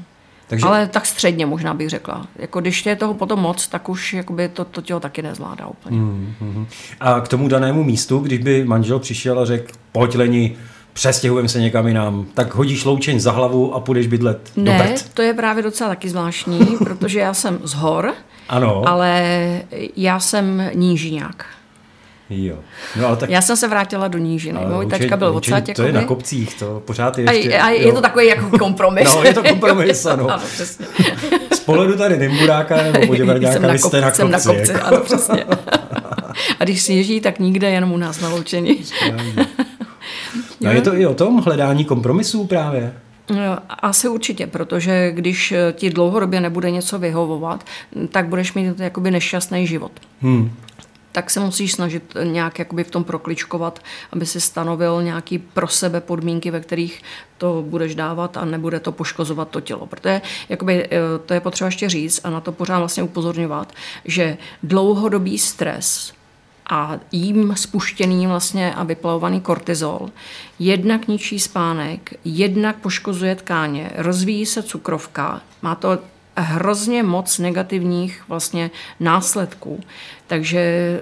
Takže... 0.53 0.67
Ale 0.67 0.87
tak 0.87 1.07
středně 1.07 1.47
možná 1.47 1.75
bych 1.75 1.89
řekla. 1.89 2.27
Jako 2.37 2.61
když 2.61 2.87
je 2.87 2.97
toho 2.97 3.15
potom 3.15 3.41
moc, 3.41 3.69
tak 3.69 3.89
už 3.89 4.13
jakoby 4.13 4.49
to, 4.49 4.65
to 4.65 4.83
tělo 4.83 5.01
taky 5.01 5.23
nezvládá 5.23 5.67
úplně. 5.67 5.97
Mm, 5.97 6.35
mm. 6.41 6.67
A 7.01 7.21
k 7.21 7.29
tomu 7.29 7.49
danému 7.49 7.85
místu, 7.85 8.19
když 8.19 8.39
by 8.39 8.65
manžel 8.65 8.99
přišel 8.99 9.41
a 9.41 9.45
řekl, 9.45 9.73
pojď 9.93 10.15
Leni, 10.15 10.57
přestěhujeme 10.93 11.49
se 11.49 11.61
někam 11.61 11.87
jinam, 11.87 12.27
tak 12.35 12.55
hodíš 12.55 12.85
loučeň 12.85 13.21
za 13.21 13.33
hlavu 13.33 13.75
a 13.75 13.81
půjdeš 13.81 14.07
bydlet 14.07 14.53
ne, 14.57 14.65
do 14.65 14.85
Ne, 14.85 14.95
to 15.15 15.23
je 15.23 15.35
právě 15.35 15.63
docela 15.63 15.91
taky 15.91 16.09
zvláštní, 16.09 16.67
protože 16.79 17.21
já 17.21 17.35
jsem 17.35 17.59
z 17.63 17.75
hor, 17.75 18.15
ano. 18.49 18.89
ale 18.89 19.63
já 19.97 20.21
jsem 20.21 20.71
nížiňák. 20.75 21.47
Jo. 22.33 22.57
No, 23.01 23.07
ale 23.07 23.17
tak... 23.17 23.31
Já 23.31 23.41
jsem 23.41 23.57
se 23.57 23.69
vrátila 23.69 24.09
do 24.09 24.19
nížiny. 24.19 24.61
Můj 24.67 24.87
tačka 24.87 25.17
byl 25.17 25.29
odsaď. 25.29 25.77
To 25.77 25.83
je 25.83 25.93
na 25.93 26.05
kopcích, 26.05 26.55
to 26.55 26.83
pořád 26.85 27.19
je 27.19 27.35
ještě... 27.35 27.59
A, 27.59 27.65
a 27.65 27.71
je 27.71 27.93
to 27.93 28.01
takový 28.01 28.27
jako 28.27 28.59
kompromis. 28.59 29.15
no, 29.15 29.23
je 29.25 29.35
to 29.35 29.43
kompromis, 29.43 30.07
ano. 30.13 30.29
ano 30.31 30.43
přesně. 30.55 30.87
Z 31.53 31.61
pohledu 31.61 31.97
tady 31.97 32.19
Nymburáka 32.19 32.83
nebo 32.83 32.99
Poděbrňáka, 33.07 33.73
vy 33.73 33.79
jste 33.79 34.01
na 34.01 34.11
kopci. 34.11 34.17
Jsem 34.17 34.31
na 34.31 34.41
kopci, 34.41 34.73
jako. 34.73 34.87
ano, 34.87 35.01
přesně. 35.01 35.45
A 36.61 36.65
když 36.65 36.83
sněží, 36.83 37.21
tak 37.21 37.39
nikde, 37.39 37.71
jenom 37.71 37.93
u 37.93 37.97
nás 37.97 38.21
na 38.21 38.29
loučení. 38.29 38.85
no, 40.61 40.71
je 40.71 40.81
to 40.81 40.95
i 40.95 41.07
o 41.07 41.15
tom 41.15 41.43
hledání 41.43 41.85
kompromisů 41.85 42.47
právě. 42.47 42.93
No, 43.31 43.59
asi 43.81 44.09
určitě, 44.09 44.47
protože 44.47 45.13
když 45.13 45.55
ti 45.73 45.91
dlouhodobě 45.91 46.41
nebude 46.41 46.71
něco 46.71 46.99
vyhovovat, 46.99 47.65
tak 48.09 48.27
budeš 48.27 48.55
mít 48.55 48.81
jakoby 48.81 49.11
nešťastný 49.11 49.67
život. 49.67 49.93
Hmm 50.23 50.51
tak 51.13 51.31
se 51.31 51.41
musíš 51.41 51.73
snažit 51.73 52.15
nějak 52.25 52.59
jakoby 52.59 52.85
v 52.85 52.91
tom 52.91 53.05
prokličkovat, 53.05 53.81
aby 54.13 54.27
si 54.27 54.41
stanovil 54.41 55.03
nějaký 55.03 55.39
pro 55.39 55.69
sebe 55.69 56.01
podmínky, 56.01 56.51
ve 56.51 56.61
kterých 56.61 57.03
to 57.39 57.65
budeš 57.67 57.95
dávat 57.95 58.37
a 58.37 58.45
nebude 58.45 58.81
to 58.81 58.93
poškozovat 58.93 59.49
to 59.49 59.61
tělo. 59.61 59.87
Protože 59.87 60.21
jakoby, 60.49 60.85
eh, 60.85 60.99
to 61.27 61.35
je 61.35 61.41
potřeba 61.41 61.69
ještě 61.69 61.89
říct 61.89 62.21
a 62.25 62.31
na 62.31 62.41
to 62.41 62.53
pořád 62.53 62.79
vlastně 62.79 63.03
upozorňovat, 63.03 63.73
že 64.05 64.37
dlouhodobý 64.63 65.39
stres 65.39 66.13
a 66.71 66.99
jím 67.13 67.55
spuštěný 67.57 68.27
vlastně 68.27 68.75
a 68.75 68.85
vyplavovaný 68.85 69.41
kortizol 69.41 70.11
jednak 70.59 71.09
ničí 71.09 71.39
spánek, 71.39 72.15
jednak 72.25 72.77
poškozuje 72.77 73.35
tkáně, 73.35 73.91
rozvíjí 73.97 74.47
se 74.47 74.63
cukrovka, 74.63 75.41
má 75.63 75.75
to 75.75 75.99
hrozně 76.37 77.03
moc 77.03 77.39
negativních 77.39 78.25
vlastně 78.29 78.71
následků. 79.01 79.81
Takže 80.27 81.01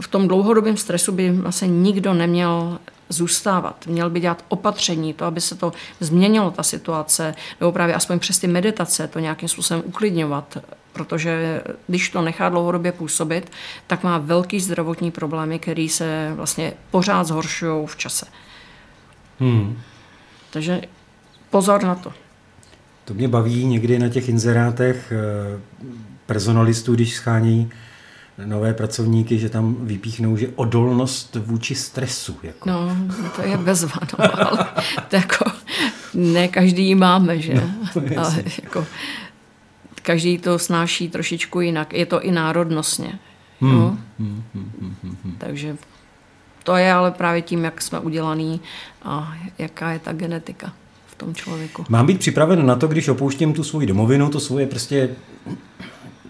v 0.00 0.08
tom 0.08 0.28
dlouhodobém 0.28 0.76
stresu 0.76 1.12
by 1.12 1.38
asi 1.44 1.68
nikdo 1.68 2.14
neměl 2.14 2.78
zůstávat. 3.08 3.86
Měl 3.86 4.10
by 4.10 4.20
dělat 4.20 4.44
opatření, 4.48 5.14
to, 5.14 5.24
aby 5.24 5.40
se 5.40 5.54
to 5.54 5.72
změnilo, 6.00 6.50
ta 6.50 6.62
situace, 6.62 7.34
nebo 7.60 7.72
právě 7.72 7.94
aspoň 7.94 8.18
přes 8.18 8.38
ty 8.38 8.46
meditace 8.46 9.08
to 9.08 9.18
nějakým 9.18 9.48
způsobem 9.48 9.82
uklidňovat, 9.86 10.58
protože 10.92 11.62
když 11.86 12.10
to 12.10 12.22
nechá 12.22 12.48
dlouhodobě 12.48 12.92
působit, 12.92 13.52
tak 13.86 14.02
má 14.02 14.18
velký 14.18 14.60
zdravotní 14.60 15.10
problémy, 15.10 15.58
které 15.58 15.88
se 15.90 16.32
vlastně 16.34 16.72
pořád 16.90 17.24
zhoršují 17.24 17.86
v 17.86 17.96
čase. 17.96 18.26
Hmm. 19.40 19.78
Takže 20.50 20.80
pozor 21.50 21.84
na 21.84 21.94
to. 21.94 22.12
To 23.04 23.14
mě 23.14 23.28
baví 23.28 23.64
někdy 23.64 23.98
na 23.98 24.08
těch 24.08 24.28
inzerátech 24.28 25.12
eh, 25.12 25.60
personalistů, 26.26 26.94
když 26.94 27.14
schánějí 27.14 27.70
nové 28.44 28.74
pracovníky, 28.74 29.38
že 29.38 29.48
tam 29.48 29.76
vypíchnou, 29.80 30.36
že 30.36 30.48
odolnost 30.54 31.36
vůči 31.36 31.74
stresu. 31.74 32.36
Jako. 32.42 32.70
No, 32.70 32.96
to 33.36 33.42
je 33.42 33.56
bezva, 33.56 34.00
no, 34.18 34.48
ale 34.48 34.66
to 35.08 35.16
jako 35.16 35.44
ne 36.14 36.48
každý 36.48 36.86
ji 36.86 36.94
máme, 36.94 37.40
že? 37.40 37.54
No, 37.54 38.02
ale 38.16 38.44
jako, 38.62 38.86
každý 40.02 40.38
to 40.38 40.58
snáší 40.58 41.08
trošičku 41.08 41.60
jinak. 41.60 41.92
Je 41.92 42.06
to 42.06 42.22
i 42.22 42.32
národnostně. 42.32 43.18
Hmm. 43.60 43.72
No? 43.72 43.98
Hmm, 44.18 44.44
hmm, 44.54 44.72
hmm, 44.80 44.96
hmm, 45.02 45.16
hmm. 45.24 45.36
Takže 45.38 45.76
to 46.62 46.76
je 46.76 46.92
ale 46.92 47.10
právě 47.10 47.42
tím, 47.42 47.64
jak 47.64 47.82
jsme 47.82 47.98
udělaný 47.98 48.60
a 49.02 49.36
jaká 49.58 49.90
je 49.90 49.98
ta 49.98 50.12
genetika 50.12 50.72
tom 51.16 51.34
člověku. 51.34 51.84
Mám 51.88 52.06
být 52.06 52.18
připraven 52.18 52.66
na 52.66 52.76
to, 52.76 52.86
když 52.86 53.08
opouštím 53.08 53.52
tu 53.52 53.64
svoji 53.64 53.86
domovinu, 53.86 54.30
to 54.30 54.40
svoje 54.40 54.66
prostě 54.66 55.10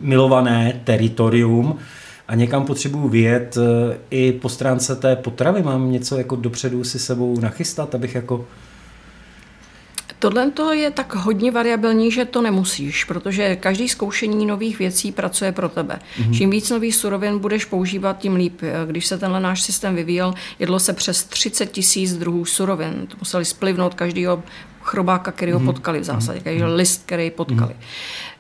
milované 0.01 0.81
teritorium 0.85 1.79
a 2.29 2.35
někam 2.35 2.64
potřebuju 2.64 3.09
vyjet 3.09 3.57
eh, 3.57 3.97
i 4.11 4.33
po 4.33 4.49
stránce 4.49 4.97
té 4.97 5.16
potravy. 5.16 5.62
Mám 5.62 5.92
něco 5.92 6.18
jako 6.18 6.37
dopředu 6.37 6.85
si 6.85 6.99
sebou 6.99 7.40
nachystat, 7.40 7.94
abych 7.94 8.14
jako 8.14 8.44
Tohle 10.18 10.50
to 10.50 10.72
je 10.72 10.90
tak 10.90 11.14
hodně 11.14 11.50
variabilní, 11.50 12.11
že 12.11 12.24
to 12.24 12.42
nemusíš, 12.42 13.05
protože 13.05 13.57
každý 13.57 13.88
zkoušení 13.88 14.46
nových 14.46 14.79
věcí 14.79 15.12
pracuje 15.12 15.53
pro 15.53 15.68
tebe. 15.68 15.98
Mm-hmm. 16.18 16.37
Čím 16.37 16.50
víc 16.50 16.70
nových 16.70 16.94
surovin 16.94 17.38
budeš 17.38 17.64
používat, 17.64 18.18
tím 18.18 18.35
líp. 18.37 18.61
Když 18.87 19.07
se 19.07 19.18
tenhle 19.18 19.40
náš 19.40 19.62
systém 19.62 19.94
vyvíjel, 19.94 20.35
jedlo 20.59 20.79
se 20.81 20.92
přes 20.92 21.24
30 21.24 21.66
tisíc 21.66 22.16
druhů 22.16 22.44
surovin. 22.44 23.07
To 23.09 23.16
museli 23.20 23.44
splivnout 23.44 23.94
každého 23.94 24.42
chrobáka, 24.83 25.33
který 25.33 25.53
ho 25.53 25.59
mhm. 25.59 25.66
potkali 25.66 26.00
v 26.00 26.05
zásadě, 26.05 26.40
každý 26.40 26.61
mm-hmm. 26.61 26.74
list, 26.74 27.03
který 27.07 27.31
potkali. 27.31 27.72
Mm-hmm 27.72 28.34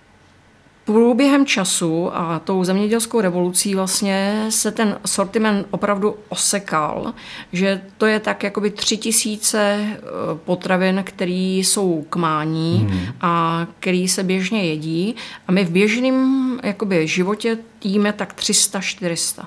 průběhem 0.84 1.46
času 1.46 2.16
a 2.16 2.38
tou 2.38 2.64
zemědělskou 2.64 3.20
revolucí 3.20 3.74
vlastně 3.74 4.46
se 4.48 4.70
ten 4.70 4.98
sortiment 5.06 5.66
opravdu 5.70 6.16
osekal, 6.28 7.14
že 7.52 7.80
to 7.98 8.06
je 8.06 8.20
tak 8.20 8.42
jakoby 8.42 8.70
tři 8.70 8.96
tisíce 8.96 9.58
eh, 9.58 9.98
potravin, 10.44 11.02
které 11.06 11.32
jsou 11.32 12.06
kmání 12.10 12.86
hmm. 12.90 13.00
a 13.20 13.66
který 13.80 14.08
se 14.08 14.22
běžně 14.22 14.64
jedí 14.64 15.16
a 15.48 15.52
my 15.52 15.64
v 15.64 15.70
běžném 15.70 16.60
jakoby 16.62 17.08
životě 17.08 17.58
jíme 17.84 18.12
tak 18.12 18.34
300-400. 18.34 19.44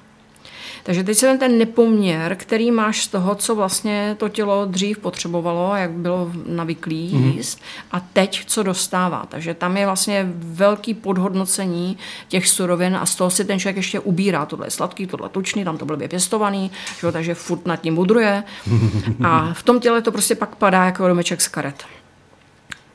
Takže 0.83 1.03
teď 1.03 1.17
se 1.17 1.37
ten 1.37 1.57
nepoměr, 1.57 2.35
který 2.35 2.71
máš 2.71 3.03
z 3.03 3.07
toho, 3.07 3.35
co 3.35 3.55
vlastně 3.55 4.15
to 4.19 4.29
tělo 4.29 4.65
dřív 4.65 4.97
potřebovalo, 4.97 5.75
jak 5.75 5.91
bylo 5.91 6.31
navyklý 6.45 7.11
mm-hmm. 7.13 7.35
jíst, 7.35 7.61
a 7.91 7.99
teď, 7.99 8.45
co 8.45 8.63
dostává. 8.63 9.25
Takže 9.29 9.53
tam 9.53 9.77
je 9.77 9.85
vlastně 9.85 10.31
velký 10.35 10.93
podhodnocení 10.93 11.97
těch 12.27 12.47
surovin 12.47 12.95
a 12.95 13.05
z 13.05 13.15
toho 13.15 13.29
si 13.29 13.45
ten 13.45 13.59
člověk 13.59 13.77
ještě 13.77 13.99
ubírá. 13.99 14.45
Tohle 14.45 14.67
je 14.67 14.71
sladký, 14.71 15.07
tohle 15.07 15.29
tučný, 15.29 15.63
tam 15.63 15.77
to 15.77 15.85
blbě 15.85 16.07
pěstovaný, 16.07 16.71
že, 16.99 17.11
takže 17.11 17.33
furt 17.33 17.65
nad 17.65 17.75
tím 17.75 17.95
budruje. 17.95 18.43
A 19.23 19.53
v 19.53 19.63
tom 19.63 19.79
těle 19.79 20.01
to 20.01 20.11
prostě 20.11 20.35
pak 20.35 20.55
padá 20.55 20.85
jako 20.85 21.07
domeček 21.07 21.41
z 21.41 21.47
karet. 21.47 21.83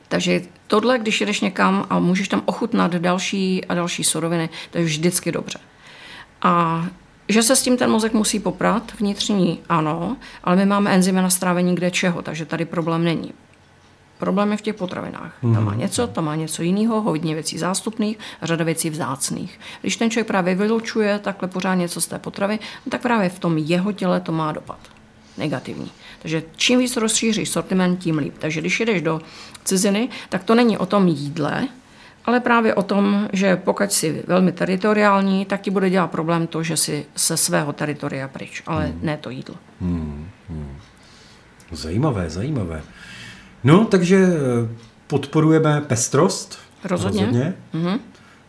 Takže 0.07 0.41
tohle, 0.67 0.99
když 0.99 1.21
jdeš 1.21 1.41
někam 1.41 1.85
a 1.89 1.99
můžeš 1.99 2.27
tam 2.27 2.41
ochutnat 2.45 2.95
další 2.95 3.65
a 3.65 3.73
další 3.73 4.03
suroviny, 4.03 4.49
to 4.71 4.77
je 4.77 4.83
vždycky 4.83 5.31
dobře. 5.31 5.59
A 6.41 6.85
že 7.29 7.43
se 7.43 7.55
s 7.55 7.61
tím 7.61 7.77
ten 7.77 7.91
mozek 7.91 8.13
musí 8.13 8.39
poprat, 8.39 8.91
vnitřní 8.99 9.59
ano, 9.69 10.17
ale 10.43 10.55
my 10.55 10.65
máme 10.65 10.91
enzymy 10.91 11.21
na 11.21 11.29
strávení 11.29 11.75
kde 11.75 11.91
čeho, 11.91 12.21
takže 12.21 12.45
tady 12.45 12.65
problém 12.65 13.03
není. 13.03 13.33
Problém 14.17 14.51
je 14.51 14.57
v 14.57 14.61
těch 14.61 14.75
potravinách. 14.75 15.33
Mm. 15.41 15.53
Tam 15.53 15.65
má 15.65 15.71
mhm. 15.71 15.79
něco, 15.79 16.07
tam 16.07 16.25
má 16.25 16.35
něco 16.35 16.63
jiného, 16.63 17.01
hodně 17.01 17.33
věcí 17.33 17.57
zástupných, 17.57 18.19
řada 18.41 18.65
věcí 18.65 18.89
vzácných. 18.89 19.59
Když 19.81 19.97
ten 19.97 20.09
člověk 20.09 20.27
právě 20.27 20.55
vylučuje 20.55 21.19
takhle 21.19 21.47
pořád 21.47 21.75
něco 21.75 22.01
z 22.01 22.07
té 22.07 22.19
potravy, 22.19 22.59
no 22.85 22.89
tak 22.89 23.01
právě 23.01 23.29
v 23.29 23.39
tom 23.39 23.57
jeho 23.57 23.91
těle 23.91 24.19
to 24.19 24.31
má 24.31 24.51
dopad. 24.51 24.79
Negativní. 25.37 25.91
Takže 26.21 26.43
čím 26.55 26.79
víc 26.79 26.97
rozšíříš 26.97 27.49
sortiment, 27.49 27.99
tím 27.99 28.17
líp. 28.17 28.33
Takže 28.39 28.61
když 28.61 28.79
jdeš 28.79 29.01
do 29.01 29.21
ciziny, 29.63 30.09
tak 30.29 30.43
to 30.43 30.55
není 30.55 30.77
o 30.77 30.85
tom 30.85 31.07
jídle, 31.07 31.67
ale 32.25 32.39
právě 32.39 32.73
o 32.73 32.83
tom, 32.83 33.29
že 33.33 33.55
pokud 33.55 33.91
jsi 33.91 34.23
velmi 34.27 34.51
teritoriální, 34.51 35.45
tak 35.45 35.61
ti 35.61 35.71
bude 35.71 35.89
dělat 35.89 36.07
problém 36.07 36.47
to, 36.47 36.63
že 36.63 36.77
jsi 36.77 37.05
se 37.15 37.37
svého 37.37 37.73
teritoria 37.73 38.27
pryč, 38.27 38.63
ale 38.65 38.85
hmm. 38.85 38.99
ne 39.01 39.17
to 39.17 39.29
jídlo. 39.29 39.55
Hmm. 39.81 40.29
Hmm. 40.49 40.77
Zajímavé, 41.71 42.29
zajímavé. 42.29 42.81
No, 43.63 43.85
takže 43.85 44.17
eh, 44.17 44.75
podporujeme 45.07 45.81
pestrost. 45.81 46.59
Rozhodně. 46.83 47.25
Rozhodně. 47.25 47.53
Mm-hmm. 47.73 47.99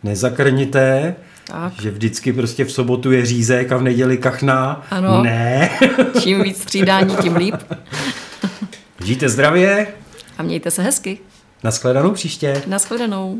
Nezakrnité, 0.03 1.15
tak. 1.47 1.73
že 1.81 1.91
vždycky 1.91 2.33
prostě 2.33 2.65
v 2.65 2.71
sobotu 2.71 3.11
je 3.11 3.25
řízek 3.25 3.71
a 3.71 3.77
v 3.77 3.83
neděli 3.83 4.17
kachná. 4.17 4.85
Ano. 4.91 5.23
Ne. 5.23 5.69
Čím 6.21 6.43
víc 6.43 6.61
střídání, 6.61 7.15
tím 7.21 7.35
líp. 7.35 7.55
Žijte 9.03 9.29
zdravě. 9.29 9.87
A 10.37 10.43
mějte 10.43 10.71
se 10.71 10.83
hezky. 10.83 11.19
Naschledanou 11.63 12.11
příště. 12.11 12.61
Naschledanou. 12.67 13.39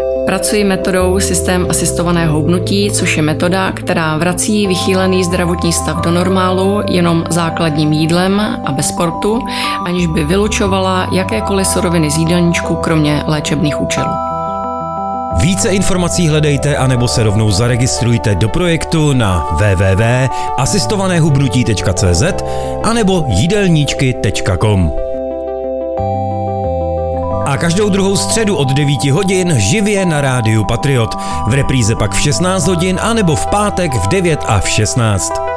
Pracuji 0.25 0.63
metodou 0.63 1.19
systém 1.19 1.67
asistovaného 1.69 2.35
hubnutí, 2.35 2.91
což 2.91 3.17
je 3.17 3.23
metoda, 3.23 3.71
která 3.71 4.17
vrací 4.17 4.67
vychýlený 4.67 5.23
zdravotní 5.23 5.73
stav 5.73 6.01
do 6.01 6.11
normálu 6.11 6.81
jenom 6.89 7.23
základním 7.29 7.93
jídlem 7.93 8.39
a 8.65 8.71
bez 8.71 8.87
sportu, 8.87 9.39
aniž 9.85 10.07
by 10.07 10.23
vylučovala 10.23 11.07
jakékoliv 11.11 11.67
suroviny 11.67 12.11
z 12.11 12.17
jídelníčku, 12.17 12.75
kromě 12.75 13.23
léčebných 13.27 13.81
účelů. 13.81 14.11
Více 15.41 15.69
informací 15.69 16.27
hledejte 16.27 16.77
anebo 16.77 17.07
se 17.07 17.23
rovnou 17.23 17.51
zaregistrujte 17.51 18.35
do 18.35 18.49
projektu 18.49 19.13
na 19.13 19.47
www.asistovanéhubnutí.cz 19.51 22.23
anebo 22.83 23.25
jídelníčky.com 23.27 25.10
a 27.51 27.57
každou 27.57 27.89
druhou 27.89 28.17
středu 28.17 28.55
od 28.55 28.67
9 28.73 29.03
hodin 29.11 29.53
živě 29.59 30.05
na 30.05 30.21
rádiu 30.21 30.63
Patriot. 30.63 31.15
V 31.47 31.53
repríze 31.53 31.95
pak 31.95 32.11
v 32.11 32.21
16 32.21 32.67
hodin 32.67 32.99
a 33.01 33.13
nebo 33.13 33.35
v 33.35 33.47
pátek 33.47 33.93
v 33.93 34.07
9 34.07 34.39
a 34.47 34.59
v 34.59 34.69
16. 34.69 35.50